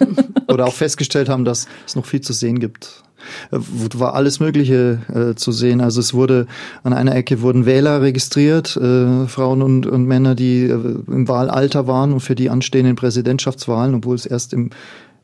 Oder 0.48 0.66
auch 0.66 0.72
festgestellt 0.72 1.28
haben, 1.28 1.44
dass 1.44 1.66
es 1.86 1.94
noch 1.94 2.06
viel 2.06 2.22
zu 2.22 2.32
sehen 2.32 2.58
gibt. 2.58 3.02
Äh, 3.50 3.58
War 3.96 4.14
alles 4.14 4.40
Mögliche 4.40 5.00
äh, 5.12 5.34
zu 5.34 5.52
sehen. 5.52 5.82
Also 5.82 6.00
es 6.00 6.14
wurde 6.14 6.46
an 6.82 6.94
einer 6.94 7.14
Ecke 7.14 7.42
wurden 7.42 7.66
Wähler 7.66 8.00
registriert, 8.00 8.74
äh, 8.76 9.26
Frauen 9.26 9.60
und, 9.60 9.86
und 9.86 10.06
Männer, 10.06 10.34
die 10.34 10.62
äh, 10.62 10.98
im 11.06 11.28
Wahlalter 11.28 11.86
waren 11.86 12.14
und 12.14 12.20
für 12.20 12.34
die 12.34 12.48
anstehenden 12.48 12.96
Präsidentschaftswahlen, 12.96 13.94
obwohl 13.94 14.14
es 14.14 14.24
erst 14.24 14.54
im 14.54 14.70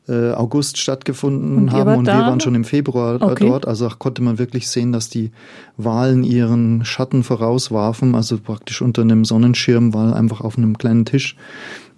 äh, 0.07 0.31
August 0.31 0.77
stattgefunden 0.77 1.57
Und 1.57 1.71
haben 1.71 1.95
und 1.95 2.05
da? 2.07 2.17
wir 2.17 2.25
waren 2.25 2.39
schon 2.39 2.55
im 2.55 2.65
Februar 2.65 3.21
äh, 3.21 3.23
Okay. 3.23 3.47
dort. 3.47 3.67
Also 3.67 3.89
konnte 3.97 4.21
man 4.21 4.37
wirklich 4.37 4.69
sehen, 4.69 4.91
dass 4.91 5.09
die 5.09 5.31
Wahlen 5.77 6.23
ihren 6.23 6.83
Schatten 6.85 7.23
vorauswarfen. 7.23 8.15
Also 8.15 8.37
praktisch 8.37 8.81
unter 8.81 9.01
einem 9.01 9.23
Sonnenschirm 9.25 9.93
war 9.93 10.15
einfach 10.15 10.41
auf 10.41 10.57
einem 10.57 10.77
kleinen 10.77 11.05
Tisch 11.05 11.35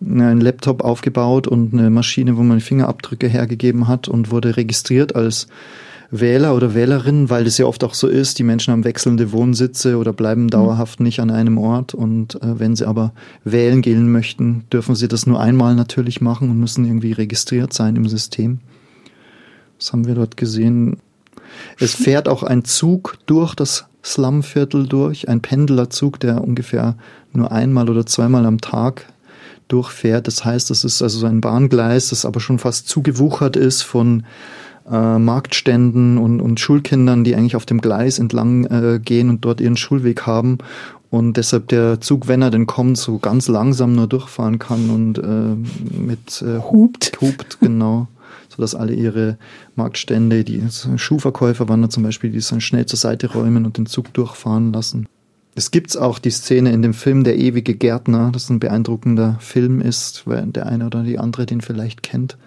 ein 0.01 0.39
Laptop 0.41 0.83
aufgebaut 0.83 1.47
und 1.47 1.73
eine 1.73 1.89
Maschine, 1.89 2.37
wo 2.37 2.43
man 2.43 2.59
Fingerabdrücke 2.59 3.27
hergegeben 3.27 3.87
hat 3.87 4.07
und 4.07 4.29
wurde 4.29 4.57
registriert 4.57 5.15
als 5.15 5.47
Wähler 6.11 6.55
oder 6.55 6.73
Wählerin, 6.73 7.29
weil 7.29 7.43
das 7.43 7.57
ja 7.57 7.65
oft 7.65 7.83
auch 7.83 7.93
so 7.93 8.07
ist. 8.07 8.39
Die 8.39 8.43
Menschen 8.43 8.71
haben 8.71 8.83
wechselnde 8.83 9.31
Wohnsitze 9.31 9.97
oder 9.97 10.13
bleiben 10.13 10.49
dauerhaft 10.49 10.99
nicht 10.99 11.19
an 11.19 11.31
einem 11.31 11.57
Ort. 11.57 11.93
Und 11.93 12.35
äh, 12.35 12.59
wenn 12.59 12.75
sie 12.75 12.87
aber 12.87 13.13
wählen 13.43 13.81
gehen 13.81 14.11
möchten, 14.11 14.65
dürfen 14.71 14.95
sie 14.95 15.07
das 15.07 15.25
nur 15.25 15.39
einmal 15.39 15.75
natürlich 15.75 16.21
machen 16.21 16.49
und 16.49 16.59
müssen 16.59 16.85
irgendwie 16.85 17.11
registriert 17.11 17.73
sein 17.73 17.95
im 17.95 18.07
System. 18.07 18.59
Das 19.79 19.91
haben 19.91 20.07
wir 20.07 20.15
dort 20.15 20.37
gesehen. 20.37 20.97
Es 21.79 21.95
fährt 21.95 22.27
auch 22.27 22.43
ein 22.43 22.63
Zug 22.65 23.17
durch 23.25 23.55
das 23.55 23.85
Slumviertel 24.03 24.87
durch, 24.87 25.27
ein 25.29 25.41
Pendlerzug, 25.41 26.19
der 26.19 26.43
ungefähr 26.43 26.95
nur 27.33 27.51
einmal 27.51 27.89
oder 27.89 28.05
zweimal 28.05 28.45
am 28.45 28.61
Tag 28.61 29.07
durchfährt. 29.67 30.27
Das 30.27 30.45
heißt, 30.45 30.69
es 30.69 30.83
ist 30.83 31.01
also 31.01 31.19
so 31.19 31.25
ein 31.25 31.41
Bahngleis, 31.41 32.09
das 32.09 32.25
aber 32.25 32.39
schon 32.39 32.59
fast 32.59 32.87
zugewuchert 32.87 33.55
ist 33.55 33.81
von 33.81 34.23
äh, 34.89 35.19
Marktständen 35.19 36.17
und, 36.17 36.41
und 36.41 36.59
Schulkindern, 36.59 37.23
die 37.23 37.35
eigentlich 37.35 37.55
auf 37.55 37.65
dem 37.65 37.81
Gleis 37.81 38.19
entlang 38.19 38.65
äh, 38.65 38.99
gehen 39.03 39.29
und 39.29 39.45
dort 39.45 39.61
ihren 39.61 39.77
Schulweg 39.77 40.25
haben. 40.25 40.59
Und 41.09 41.37
deshalb 41.37 41.69
der 41.69 42.01
Zug, 42.01 42.27
wenn 42.27 42.41
er 42.41 42.51
denn 42.51 42.65
kommt, 42.65 42.97
so 42.97 43.19
ganz 43.19 43.47
langsam 43.47 43.95
nur 43.95 44.07
durchfahren 44.07 44.59
kann 44.59 44.89
und 44.89 45.17
äh, 45.17 45.97
mit 45.97 46.41
äh, 46.41 46.59
Hupt. 46.59 47.19
hupt, 47.21 47.59
genau. 47.61 48.07
So 48.49 48.61
dass 48.61 48.75
alle 48.75 48.93
ihre 48.93 49.37
Marktstände, 49.75 50.43
die 50.43 50.61
Schuhverkäufer 50.97 51.67
waren 51.69 51.81
da 51.81 51.89
zum 51.89 52.03
Beispiel, 52.03 52.31
die 52.31 52.37
es 52.37 52.49
dann 52.49 52.61
schnell 52.61 52.85
zur 52.85 52.99
Seite 52.99 53.31
räumen 53.31 53.65
und 53.65 53.77
den 53.77 53.85
Zug 53.85 54.13
durchfahren 54.13 54.71
lassen. 54.71 55.07
Es 55.55 55.71
gibt's 55.71 55.95
auch 55.95 56.19
die 56.19 56.31
Szene 56.31 56.73
in 56.73 56.81
dem 56.81 56.93
Film 56.93 57.23
Der 57.23 57.37
ewige 57.37 57.75
Gärtner, 57.75 58.29
das 58.33 58.49
ein 58.49 58.59
beeindruckender 58.59 59.37
Film 59.39 59.79
ist, 59.79 60.27
weil 60.27 60.45
der 60.47 60.65
eine 60.65 60.85
oder 60.85 61.03
die 61.03 61.17
andere 61.17 61.45
den 61.45 61.61
vielleicht 61.61 62.03
kennt. 62.03 62.37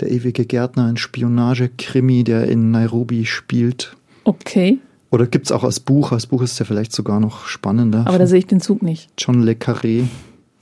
Der 0.00 0.10
ewige 0.10 0.44
Gärtner, 0.44 0.86
ein 0.86 0.96
Spionage-Krimi, 0.96 2.24
der 2.24 2.48
in 2.48 2.70
Nairobi 2.70 3.26
spielt. 3.26 3.96
Okay, 4.24 4.78
Oder 5.10 5.26
gibt's 5.26 5.52
auch 5.52 5.62
als 5.64 5.80
Buch, 5.80 6.12
als 6.12 6.26
Buch 6.26 6.42
ist 6.42 6.58
der 6.58 6.66
vielleicht 6.66 6.92
sogar 6.92 7.20
noch 7.20 7.46
spannender. 7.46 8.04
aber 8.06 8.18
da 8.18 8.26
sehe 8.26 8.38
ich 8.38 8.46
den 8.46 8.60
Zug 8.60 8.82
nicht. 8.82 9.10
John 9.18 9.42
Le 9.42 9.52
Carré, 9.52 10.06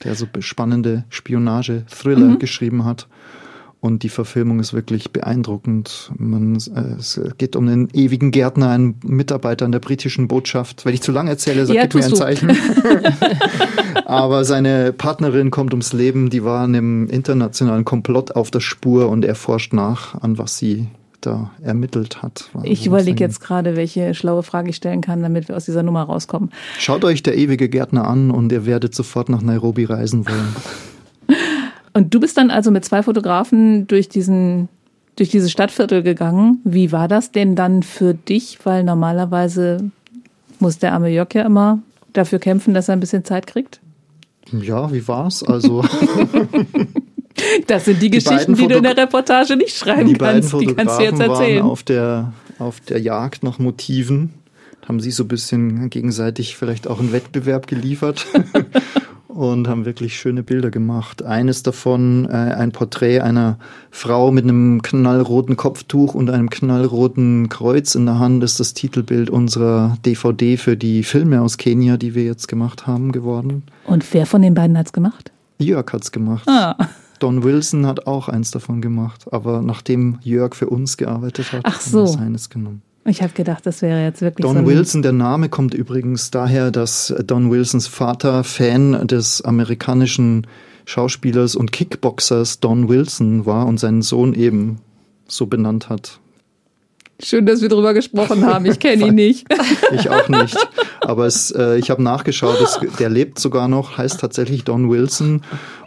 der 0.04 0.14
so 0.14 0.26
spannende 0.40 1.04
Spionage-Thriller 1.10 2.36
geschrieben 2.36 2.84
hat. 2.84 3.06
Und 3.82 4.04
die 4.04 4.10
Verfilmung 4.10 4.60
ist 4.60 4.74
wirklich 4.74 5.10
beeindruckend. 5.10 6.12
Man, 6.16 6.54
äh, 6.54 7.00
es 7.00 7.20
geht 7.36 7.56
um 7.56 7.66
einen 7.66 7.88
ewigen 7.92 8.30
Gärtner, 8.30 8.70
einen 8.70 8.94
Mitarbeiter 9.04 9.66
in 9.66 9.72
der 9.72 9.80
britischen 9.80 10.28
Botschaft. 10.28 10.84
Wenn 10.86 10.94
ich 10.94 11.02
zu 11.02 11.10
lange 11.10 11.30
erzähle, 11.30 11.66
sag, 11.66 11.74
Ja, 11.74 11.82
gib 11.82 11.96
mir 11.96 12.04
ein 12.04 12.10
du. 12.10 12.16
Zeichen. 12.16 12.56
Aber 14.04 14.44
seine 14.44 14.92
Partnerin 14.92 15.50
kommt 15.50 15.72
ums 15.72 15.92
Leben, 15.92 16.30
die 16.30 16.44
war 16.44 16.62
einem 16.62 17.08
internationalen 17.08 17.84
Komplott 17.84 18.36
auf 18.36 18.52
der 18.52 18.60
Spur 18.60 19.08
und 19.08 19.24
er 19.24 19.34
forscht 19.34 19.72
nach, 19.72 20.14
an 20.22 20.38
was 20.38 20.58
sie 20.58 20.86
da 21.20 21.50
ermittelt 21.60 22.22
hat. 22.22 22.50
Ich 22.62 22.86
überlege 22.86 23.24
jetzt 23.24 23.40
gerade, 23.40 23.74
welche 23.74 24.14
schlaue 24.14 24.44
Frage 24.44 24.70
ich 24.70 24.76
stellen 24.76 25.00
kann, 25.00 25.22
damit 25.22 25.48
wir 25.48 25.56
aus 25.56 25.64
dieser 25.64 25.82
Nummer 25.82 26.04
rauskommen. 26.04 26.50
Schaut 26.78 27.04
euch 27.04 27.24
der 27.24 27.36
ewige 27.36 27.68
Gärtner 27.68 28.06
an 28.06 28.30
und 28.30 28.52
ihr 28.52 28.64
werdet 28.64 28.94
sofort 28.94 29.28
nach 29.28 29.42
Nairobi 29.42 29.86
reisen 29.86 30.28
wollen. 30.28 30.54
Und 31.94 32.14
du 32.14 32.20
bist 32.20 32.36
dann 32.36 32.50
also 32.50 32.70
mit 32.70 32.84
zwei 32.84 33.02
Fotografen 33.02 33.86
durch 33.86 34.08
diesen 34.08 34.68
durch 35.16 35.28
dieses 35.28 35.52
Stadtviertel 35.52 36.02
gegangen. 36.02 36.60
Wie 36.64 36.90
war 36.90 37.06
das 37.06 37.32
denn 37.32 37.54
dann 37.54 37.82
für 37.82 38.14
dich? 38.14 38.58
Weil 38.64 38.82
normalerweise 38.82 39.90
muss 40.58 40.78
der 40.78 40.94
arme 40.94 41.10
Jörg 41.10 41.34
ja 41.34 41.42
immer 41.42 41.80
dafür 42.14 42.38
kämpfen, 42.38 42.72
dass 42.72 42.88
er 42.88 42.96
ein 42.96 43.00
bisschen 43.00 43.24
Zeit 43.24 43.46
kriegt. 43.46 43.80
Ja, 44.52 44.90
wie 44.92 45.06
war's? 45.06 45.42
Also 45.42 45.84
Das 47.66 47.84
sind 47.84 48.02
die, 48.02 48.10
Die 48.10 48.18
Geschichten, 48.18 48.54
die 48.54 48.66
du 48.66 48.76
in 48.76 48.82
der 48.82 48.96
Reportage 48.96 49.56
nicht 49.56 49.76
schreiben 49.76 50.08
die 50.08 50.14
kannst. 50.14 50.52
Die 50.52 50.66
kannst 50.66 50.98
du 50.98 51.02
jetzt 51.02 51.12
Fotografen 51.12 51.18
waren 51.18 51.40
erzählen. 51.40 51.62
auf 51.62 51.82
der, 51.82 52.32
auf 52.58 52.80
der 52.80 53.00
Jagd 53.00 53.42
nach 53.42 53.58
Motiven. 53.58 54.34
Haben 54.86 55.00
sie 55.00 55.12
so 55.12 55.24
ein 55.24 55.28
bisschen 55.28 55.90
gegenseitig 55.90 56.56
vielleicht 56.56 56.88
auch 56.88 56.98
einen 56.98 57.12
Wettbewerb 57.12 57.66
geliefert 57.66 58.26
und 59.32 59.66
haben 59.66 59.84
wirklich 59.84 60.16
schöne 60.16 60.42
Bilder 60.42 60.70
gemacht. 60.70 61.22
Eines 61.22 61.62
davon, 61.62 62.26
äh, 62.26 62.32
ein 62.32 62.72
Porträt 62.72 63.20
einer 63.20 63.58
Frau 63.90 64.30
mit 64.30 64.44
einem 64.44 64.82
knallroten 64.82 65.56
Kopftuch 65.56 66.14
und 66.14 66.28
einem 66.30 66.50
knallroten 66.50 67.48
Kreuz 67.48 67.94
in 67.94 68.06
der 68.06 68.18
Hand, 68.18 68.44
ist 68.44 68.60
das 68.60 68.74
Titelbild 68.74 69.30
unserer 69.30 69.96
DVD 70.04 70.56
für 70.56 70.76
die 70.76 71.02
Filme 71.02 71.40
aus 71.40 71.56
Kenia, 71.56 71.96
die 71.96 72.14
wir 72.14 72.24
jetzt 72.24 72.46
gemacht 72.46 72.86
haben, 72.86 73.12
geworden. 73.12 73.62
Und 73.86 74.04
wer 74.12 74.26
von 74.26 74.42
den 74.42 74.54
beiden 74.54 74.76
hat's 74.76 74.92
gemacht? 74.92 75.32
Jörg 75.58 75.90
hat's 75.92 76.12
gemacht. 76.12 76.46
Ah. 76.48 76.76
Don 77.18 77.42
Wilson 77.42 77.86
hat 77.86 78.06
auch 78.06 78.28
eins 78.28 78.50
davon 78.50 78.82
gemacht, 78.82 79.32
aber 79.32 79.62
nachdem 79.62 80.18
Jörg 80.22 80.54
für 80.54 80.68
uns 80.68 80.96
gearbeitet 80.96 81.52
hat, 81.52 81.60
Ach 81.64 81.80
haben 81.80 81.90
so. 81.90 82.00
wir 82.00 82.08
seines 82.08 82.50
genommen. 82.50 82.82
Ich 83.04 83.20
habe 83.20 83.32
gedacht, 83.32 83.66
das 83.66 83.82
wäre 83.82 84.02
jetzt 84.02 84.20
wirklich 84.20 84.46
so 84.46 84.52
Don 84.52 84.62
ein 84.62 84.66
Wilson, 84.66 85.02
der 85.02 85.12
Name 85.12 85.48
kommt 85.48 85.74
übrigens 85.74 86.30
daher, 86.30 86.70
dass 86.70 87.12
Don 87.26 87.50
Wilsons 87.50 87.88
Vater 87.88 88.44
Fan 88.44 89.06
des 89.08 89.42
amerikanischen 89.42 90.46
Schauspielers 90.84 91.56
und 91.56 91.72
Kickboxers 91.72 92.60
Don 92.60 92.88
Wilson 92.88 93.44
war 93.44 93.66
und 93.66 93.78
seinen 93.78 94.02
Sohn 94.02 94.34
eben 94.34 94.78
so 95.26 95.46
benannt 95.46 95.88
hat. 95.88 96.20
Schön, 97.20 97.46
dass 97.46 97.60
wir 97.60 97.68
drüber 97.68 97.94
gesprochen 97.94 98.44
haben. 98.46 98.66
Ich 98.66 98.78
kenne 98.78 99.06
ihn 99.06 99.14
nicht. 99.16 99.46
Ich 99.92 100.10
auch 100.10 100.28
nicht. 100.28 100.56
Aber 101.00 101.26
es, 101.26 101.52
äh, 101.52 101.78
ich 101.78 101.90
habe 101.90 102.02
nachgeschaut, 102.02 102.60
es, 102.60 102.80
der 102.98 103.10
lebt 103.10 103.38
sogar 103.38 103.68
noch, 103.68 103.96
heißt 103.96 104.20
tatsächlich 104.20 104.64
Don 104.64 104.90
Wilson 104.90 105.42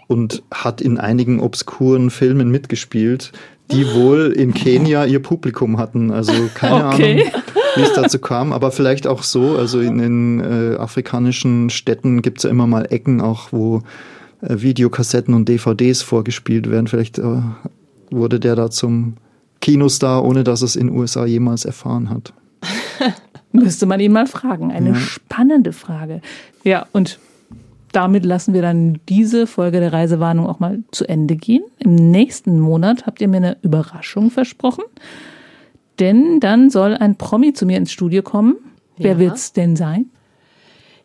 und 0.08 0.43
hat 0.54 0.82
in 0.82 0.97
einigen 0.97 1.39
obskuren 1.39 2.10
Filmen 2.10 2.49
mitgespielt, 2.49 3.32
die 3.71 3.93
wohl 3.93 4.32
in 4.36 4.54
Kenia 4.54 5.06
ihr 5.06 5.21
Publikum 5.21 5.78
hatten. 5.78 6.12
Also 6.12 6.34
keine 6.54 6.88
Okay. 6.88 7.21
Ahnung, 7.23 7.32
wie 7.75 7.82
es 7.82 7.93
dazu 7.93 8.19
kam, 8.19 8.54
aber 8.54 8.71
vielleicht 8.71 9.08
auch 9.08 9.23
so. 9.23 9.58
Also 9.58 9.80
in 9.80 9.97
den 9.97 10.39
äh, 10.39 10.75
afrikanischen 10.78 11.69
Städten 11.69 12.21
gibt's 12.21 12.43
ja 12.43 12.49
immer 12.49 12.67
mal 12.67 12.86
Ecken, 12.91 13.21
auch 13.21 13.51
wo 13.51 13.82
äh, 14.41 14.62
Videokassetten 14.62 15.34
und 15.34 15.49
DVDs 15.49 16.01
vorgespielt 16.01 16.69
werden. 16.69 16.88
Vielleicht 16.88 17.17
äh, 17.19 17.41
wurde 18.12 18.39
der 18.39 18.56
da 18.56 18.69
zum 18.69 19.15
Kinostar, 19.62 20.23
ohne 20.23 20.43
dass 20.43 20.62
es 20.62 20.75
in 20.75 20.88
den 20.88 20.95
USA 20.97 21.25
jemals 21.25 21.65
erfahren 21.65 22.10
hat. 22.10 22.34
Müsste 23.51 23.86
man 23.86 23.99
ihn 23.99 24.12
mal 24.12 24.28
fragen. 24.28 24.71
Eine 24.71 24.89
Ja. 24.89 24.95
spannende 24.95 25.71
Frage. 25.73 26.21
Ja, 26.63 26.86
und 26.91 27.19
damit 27.96 28.26
lassen 28.26 28.54
wir 28.54 28.62
dann 28.62 29.00
diese 29.10 29.48
Folge 29.48 29.80
der 29.80 29.94
Reisewarnung 29.94 30.48
auch 30.48 30.60
mal 30.60 30.80
zu 30.92 31.08
Ende 31.08 31.36
gehen. 31.36 31.64
Im 31.80 31.96
nächsten 31.96 32.60
Monat 32.60 33.06
habt 33.06 33.22
ihr 33.22 33.28
mir 33.28 33.38
eine 33.38 33.58
Überraschung 33.62 34.32
versprochen. 34.32 34.84
Denn 36.00 36.40
dann 36.40 36.70
soll 36.70 36.94
ein 36.96 37.16
Promi 37.16 37.54
zu 37.54 37.66
mir 37.66 37.78
ins 37.78 37.92
Studio 37.92 38.22
kommen. 38.22 38.56
Wer 38.98 39.14
Ja. 39.14 39.20
wird's 39.20 39.54
denn 39.54 39.76
sein? 39.76 40.10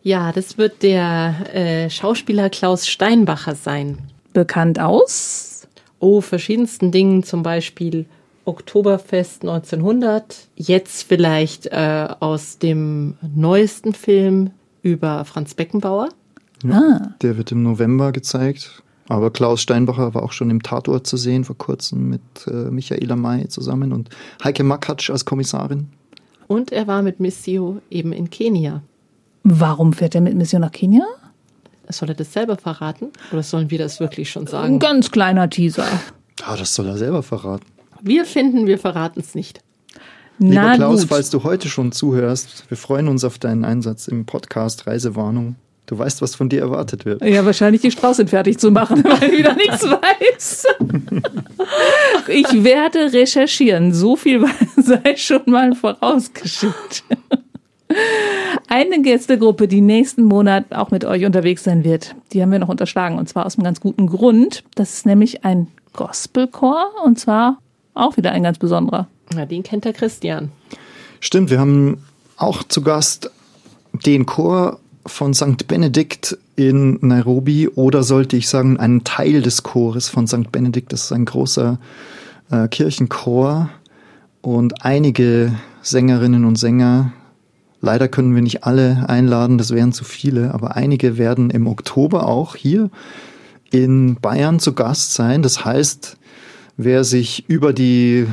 Ja, 0.02 0.32
das 0.32 0.58
wird 0.58 0.82
der 0.82 1.34
äh, 1.54 1.90
Schauspieler 1.90 2.50
Klaus 2.50 2.88
Steinbacher 2.88 3.54
sein. 3.54 3.98
Bekannt 4.32 4.80
aus? 4.80 5.68
Oh, 5.98 6.20
verschiedensten 6.20 6.90
Dingen, 6.90 7.22
zum 7.22 7.42
Beispiel 7.42 8.06
Oktoberfest 8.46 9.42
1900. 9.42 10.48
Jetzt 10.56 11.02
vielleicht 11.02 11.66
äh, 11.66 12.08
aus 12.20 12.58
dem 12.58 13.16
neuesten 13.36 13.92
Film 13.92 14.50
über 14.82 15.24
Franz 15.26 15.54
Beckenbauer. 15.54 16.08
Ah, 16.68 17.14
Der 17.22 17.36
wird 17.36 17.52
im 17.52 17.62
November 17.62 18.12
gezeigt. 18.12 18.82
Aber 19.08 19.30
Klaus 19.32 19.60
Steinbacher 19.60 20.14
war 20.14 20.22
auch 20.22 20.30
schon 20.32 20.50
im 20.50 20.62
Tatort 20.62 21.04
zu 21.06 21.16
sehen 21.16 21.42
vor 21.44 21.58
kurzem 21.58 22.08
mit 22.10 22.20
äh, 22.46 22.70
Michaela 22.70 23.16
May 23.16 23.48
zusammen 23.48 23.92
und 23.92 24.08
Heike 24.44 24.62
Makatsch 24.62 25.10
als 25.10 25.24
Kommissarin. 25.24 25.88
Und 26.46 26.70
er 26.70 26.86
war 26.86 27.02
mit 27.02 27.18
Missio 27.18 27.80
eben 27.90 28.12
in 28.12 28.30
Kenia. 28.30 28.82
warum 29.42 29.92
fährt 29.92 30.14
er 30.14 30.20
mit 30.20 30.36
Mission 30.36 30.60
nach 30.60 30.70
Kenia? 30.70 31.04
Soll 31.88 32.10
er 32.10 32.14
das 32.14 32.32
selber 32.32 32.56
verraten? 32.56 33.08
Oder 33.32 33.42
sollen 33.42 33.68
wir 33.72 33.78
das 33.78 33.98
wirklich 33.98 34.30
schon 34.30 34.44
Ein 34.44 34.46
sagen? 34.48 34.78
ganz 34.78 35.10
kleiner 35.10 35.50
Teaser. 35.50 35.86
Ah, 36.44 36.56
das 36.56 36.72
soll 36.74 36.86
er 36.86 36.96
selber 36.96 37.24
verraten. 37.24 37.66
Wir 38.00 38.24
finden, 38.24 38.66
wir 38.68 38.78
verraten 38.78 39.18
es 39.18 39.34
nicht. 39.34 39.60
Lieber 40.38 40.54
Na 40.54 40.76
Klaus, 40.76 41.00
gut. 41.00 41.08
falls 41.08 41.30
du 41.30 41.42
heute 41.42 41.68
schon 41.68 41.90
zuhörst, 41.90 42.64
wir 42.68 42.76
freuen 42.76 43.08
uns 43.08 43.24
auf 43.24 43.38
deinen 43.40 43.64
Einsatz 43.64 44.06
im 44.06 44.24
Podcast 44.24 44.86
Reisewarnung. 44.86 45.56
Du 45.90 45.98
weißt, 45.98 46.22
was 46.22 46.36
von 46.36 46.48
dir 46.48 46.60
erwartet 46.60 47.04
wird. 47.04 47.20
Ja, 47.20 47.44
wahrscheinlich 47.44 47.82
die 47.82 47.90
Strauße 47.90 48.24
fertig 48.28 48.58
zu 48.58 48.70
machen, 48.70 49.02
weil 49.04 49.32
ich 49.32 49.38
wieder 49.38 49.56
nichts 49.56 49.82
weiß. 49.82 50.66
Ich 52.28 52.62
werde 52.62 53.12
recherchieren. 53.12 53.92
So 53.92 54.14
viel 54.14 54.44
sei 54.76 55.16
schon 55.16 55.42
mal 55.46 55.74
vorausgeschickt. 55.74 57.02
Eine 58.68 59.02
Gästegruppe, 59.02 59.66
die 59.66 59.80
nächsten 59.80 60.22
Monat 60.22 60.66
auch 60.70 60.92
mit 60.92 61.04
euch 61.04 61.24
unterwegs 61.24 61.64
sein 61.64 61.82
wird, 61.82 62.14
die 62.32 62.40
haben 62.40 62.52
wir 62.52 62.60
noch 62.60 62.68
unterschlagen. 62.68 63.18
Und 63.18 63.28
zwar 63.28 63.44
aus 63.44 63.58
einem 63.58 63.64
ganz 63.64 63.80
guten 63.80 64.06
Grund. 64.06 64.62
Das 64.76 64.94
ist 64.94 65.06
nämlich 65.06 65.44
ein 65.44 65.66
Gospelchor 65.92 66.86
und 67.04 67.18
zwar 67.18 67.58
auch 67.94 68.16
wieder 68.16 68.30
ein 68.30 68.44
ganz 68.44 68.58
besonderer. 68.58 69.08
Na, 69.34 69.44
den 69.44 69.64
kennt 69.64 69.84
der 69.84 69.92
Christian. 69.92 70.52
Stimmt, 71.18 71.50
wir 71.50 71.58
haben 71.58 72.04
auch 72.36 72.62
zu 72.62 72.80
Gast 72.80 73.32
den 74.06 74.24
Chor 74.24 74.78
von 75.06 75.34
St. 75.34 75.66
Benedikt 75.66 76.38
in 76.56 76.98
Nairobi 77.00 77.68
oder 77.68 78.02
sollte 78.02 78.36
ich 78.36 78.48
sagen, 78.48 78.78
einen 78.78 79.04
Teil 79.04 79.42
des 79.42 79.62
Chores 79.62 80.08
von 80.08 80.26
St. 80.26 80.52
Benedikt. 80.52 80.92
Das 80.92 81.04
ist 81.04 81.12
ein 81.12 81.24
großer 81.24 81.78
äh, 82.50 82.68
Kirchenchor 82.68 83.70
und 84.42 84.84
einige 84.84 85.54
Sängerinnen 85.82 86.44
und 86.44 86.56
Sänger. 86.56 87.12
Leider 87.80 88.08
können 88.08 88.34
wir 88.34 88.42
nicht 88.42 88.64
alle 88.64 89.08
einladen, 89.08 89.56
das 89.56 89.70
wären 89.70 89.92
zu 89.92 90.04
viele, 90.04 90.52
aber 90.52 90.76
einige 90.76 91.16
werden 91.16 91.48
im 91.50 91.66
Oktober 91.66 92.26
auch 92.26 92.56
hier 92.56 92.90
in 93.70 94.16
Bayern 94.16 94.58
zu 94.58 94.74
Gast 94.74 95.14
sein. 95.14 95.42
Das 95.42 95.64
heißt, 95.64 96.18
wer 96.76 97.04
sich 97.04 97.48
über 97.48 97.72
die 97.72 98.26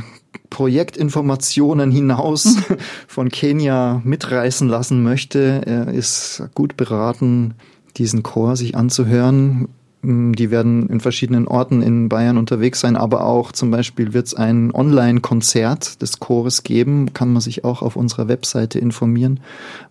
Projektinformationen 0.49 1.91
hinaus 1.91 2.57
von 3.07 3.29
Kenia 3.29 4.01
mitreißen 4.03 4.67
lassen 4.67 5.03
möchte, 5.03 5.61
er 5.65 5.87
ist 5.89 6.43
gut 6.53 6.77
beraten, 6.77 7.55
diesen 7.97 8.23
Chor 8.23 8.55
sich 8.55 8.75
anzuhören. 8.75 9.67
Mm, 10.01 10.33
Die 10.33 10.51
werden 10.51 10.89
in 10.89 10.99
verschiedenen 10.99 11.47
Orten 11.47 11.81
in 11.81 12.09
Bayern 12.09 12.37
unterwegs 12.37 12.79
sein, 12.79 12.95
aber 12.95 13.25
auch 13.25 13.51
zum 13.51 13.71
Beispiel 13.71 14.13
wird 14.13 14.27
es 14.27 14.33
ein 14.33 14.71
Online-Konzert 14.73 16.01
des 16.01 16.19
Chores 16.19 16.63
geben. 16.63 17.13
Kann 17.13 17.33
man 17.33 17.41
sich 17.41 17.63
auch 17.63 17.81
auf 17.81 17.95
unserer 17.95 18.27
Webseite 18.27 18.79
informieren, 18.79 19.39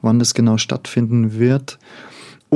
wann 0.02 0.18
das 0.18 0.34
genau 0.34 0.58
stattfinden 0.58 1.38
wird. 1.38 1.78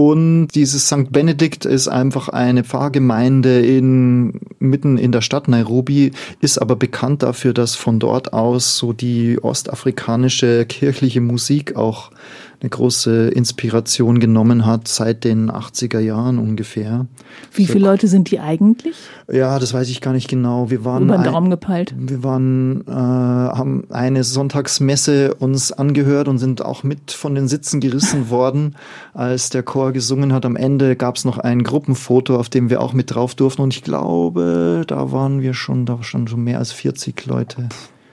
Und 0.00 0.48
dieses 0.54 0.86
St. 0.86 1.12
Benedikt 1.12 1.66
ist 1.66 1.86
einfach 1.86 2.30
eine 2.30 2.64
Pfarrgemeinde 2.64 3.60
in, 3.60 4.40
mitten 4.58 4.96
in 4.96 5.12
der 5.12 5.20
Stadt 5.20 5.46
Nairobi, 5.46 6.12
ist 6.40 6.56
aber 6.56 6.74
bekannt 6.74 7.22
dafür, 7.22 7.52
dass 7.52 7.76
von 7.76 7.98
dort 7.98 8.32
aus 8.32 8.78
so 8.78 8.94
die 8.94 9.38
ostafrikanische 9.42 10.64
kirchliche 10.64 11.20
Musik 11.20 11.76
auch 11.76 12.12
eine 12.61 12.68
große 12.70 13.29
Inspiration 13.29 14.20
genommen 14.20 14.66
hat 14.66 14.87
seit 14.87 15.25
den 15.25 15.51
80er 15.51 15.99
Jahren 15.99 16.38
ungefähr. 16.38 17.07
Wie 17.55 17.66
viele 17.66 17.87
Leute 17.87 18.07
sind 18.07 18.31
die 18.31 18.38
eigentlich? 18.38 18.96
Ja, 19.33 19.59
das 19.59 19.73
weiß 19.73 19.88
ich 19.88 20.01
gar 20.01 20.12
nicht 20.12 20.29
genau. 20.29 20.70
Wir 20.70 20.85
waren 20.85 21.05
Über 21.05 21.16
den 21.16 21.25
Daumen 21.25 21.51
gepeilt. 21.51 21.94
wir 21.96 22.23
waren, 22.23 22.83
äh, 22.87 22.90
haben 22.90 23.85
eine 23.90 24.25
Sonntagsmesse 24.25 25.35
uns 25.35 25.73
angehört 25.73 26.29
und 26.29 26.38
sind 26.38 26.62
auch 26.62 26.83
mit 26.83 27.12
von 27.12 27.35
den 27.35 27.49
Sitzen 27.49 27.81
gerissen 27.81 28.29
worden, 28.31 28.77
als 29.14 29.49
der 29.51 29.62
Chor 29.62 29.92
gesungen 29.92 30.33
hat. 30.33 30.44
Am 30.44 30.57
Ende 30.57 30.96
gab 30.96 31.16
es 31.16 31.25
noch 31.25 31.38
ein 31.38 31.62
Gruppenfoto, 31.62 32.37
auf 32.37 32.51
dem 32.51 32.68
wir 32.68 32.83
auch 32.83 32.92
mit 32.92 33.14
drauf 33.14 33.35
durften. 33.35 33.62
Und 33.62 33.75
ich 33.75 33.83
glaube, 33.83 34.85
da 34.87 35.12
waren 35.12 35.40
wir 35.40 35.55
schon, 35.55 35.87
da 35.87 36.03
schon 36.03 36.29
schon 36.29 36.44
mehr 36.44 36.59
als 36.59 36.73
40 36.73 37.25
Leute. 37.27 37.68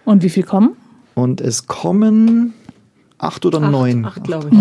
Und 0.06 0.24
wie 0.24 0.30
viel 0.30 0.44
kommen? 0.44 0.72
Und 1.16 1.42
es 1.42 1.68
kommen 1.68 2.54
acht 3.18 3.46
oder 3.46 3.62
Acht, 3.62 3.72
neun. 3.72 4.06
acht, 4.06 4.24
glaube 4.24 4.50
ich. 4.52 4.58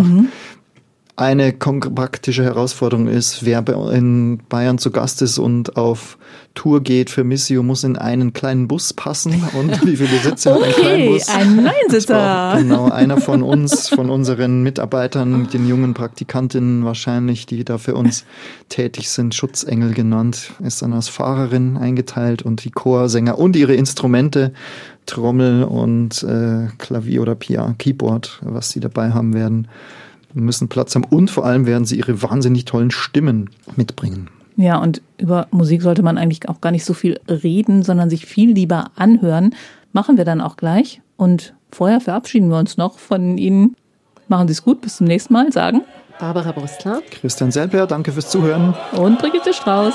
Eine 1.19 1.55
kon- 1.55 1.81
praktische 1.81 2.45
Herausforderung 2.45 3.07
ist, 3.09 3.43
wer 3.43 3.65
in 3.91 4.39
Bayern 4.51 4.77
zu 4.77 4.91
Gast 4.91 5.23
ist 5.23 5.39
und 5.39 5.79
auf 5.79 6.19
Tour 6.55 6.83
geht 6.83 7.09
für 7.09 7.25
Missio, 7.25 7.63
muss 7.63 7.85
in 7.85 7.97
einen 7.97 8.35
kleinen 8.35 8.69
Bus 8.69 8.93
passen. 8.93 9.43
Und 9.59 9.87
wie 9.87 9.97
viele 9.97 10.19
Sitze 10.19 10.53
hat 10.53 10.63
ein 10.63 10.71
Okay, 10.73 10.81
Kleinbus? 10.83 11.29
ein 11.31 11.57
Neunsitzer. 11.65 12.55
genau 12.59 12.91
einer 12.91 13.19
von 13.19 13.43
uns, 13.43 13.89
von 13.89 14.11
unseren 14.11 14.63
Mitarbeitern, 14.63 15.49
den 15.51 15.67
jungen 15.67 15.95
Praktikantinnen 15.95 16.85
wahrscheinlich, 16.85 17.47
die 17.47 17.65
da 17.65 17.79
für 17.79 17.95
uns 17.95 18.27
tätig 18.69 19.09
sind, 19.09 19.35
Schutzengel 19.35 19.95
genannt, 19.95 20.53
ist 20.63 20.83
dann 20.83 20.93
als 20.93 21.09
Fahrerin 21.09 21.79
eingeteilt 21.79 22.43
und 22.43 22.63
die 22.63 22.71
Chorsänger 22.73 23.39
und 23.39 23.57
ihre 23.57 23.75
Instrumente, 23.75 24.53
Trommel 25.07 25.65
und 25.65 26.23
äh, 26.23 26.69
Klavier 26.79 27.23
oder 27.23 27.35
Pia, 27.35 27.75
Keyboard, 27.79 28.41
was 28.43 28.71
sie 28.71 28.81
dabei 28.81 29.13
haben 29.13 29.35
werden, 29.35 29.69
müssen 30.35 30.69
Platz 30.69 30.95
haben 30.95 31.05
und 31.05 31.31
vor 31.31 31.47
allem 31.47 31.67
werden 31.67 31.85
sie 31.85 31.97
ihre 31.97 32.23
wahnsinnig 32.23 32.65
tollen 32.67 32.91
Stimmen 32.91 33.51
mitbringen. 33.77 34.29
Ja, 34.57 34.79
und 34.79 35.03
über 35.19 35.49
Musik 35.51 35.83
sollte 35.83 36.03
man 36.03 36.19
eigentlich 36.19 36.49
auch 36.49 36.61
gar 36.61 36.73
nicht 36.73 36.85
so 36.85 36.95
viel 36.95 37.21
reden, 37.29 37.83
sondern 37.83 38.09
sich 38.09 38.27
viel 38.27 38.53
lieber 38.53 38.91
anhören. 38.97 39.55
Machen 39.93 40.17
wir 40.17 40.25
dann 40.25 40.41
auch 40.41 40.57
gleich. 40.57 41.03
Und 41.17 41.55
vorher 41.71 42.01
verabschieden 42.01 42.49
wir 42.49 42.59
uns 42.59 42.77
noch 42.77 42.99
von 42.99 43.39
Ihnen. 43.39 43.77
Machen 44.29 44.49
Sie 44.49 44.53
es 44.53 44.63
gut, 44.63 44.81
bis 44.81 44.97
zum 44.97 45.07
nächsten 45.07 45.33
Mal, 45.35 45.53
sagen. 45.53 45.83
Barbara 46.19 46.53
Brüstler. 46.53 47.03
Christian 47.11 47.51
Selber, 47.51 47.87
danke 47.87 48.13
fürs 48.13 48.31
Zuhören. 48.31 48.75
Und 48.93 49.19
Brigitte 49.19 49.53
Strauß. 49.53 49.95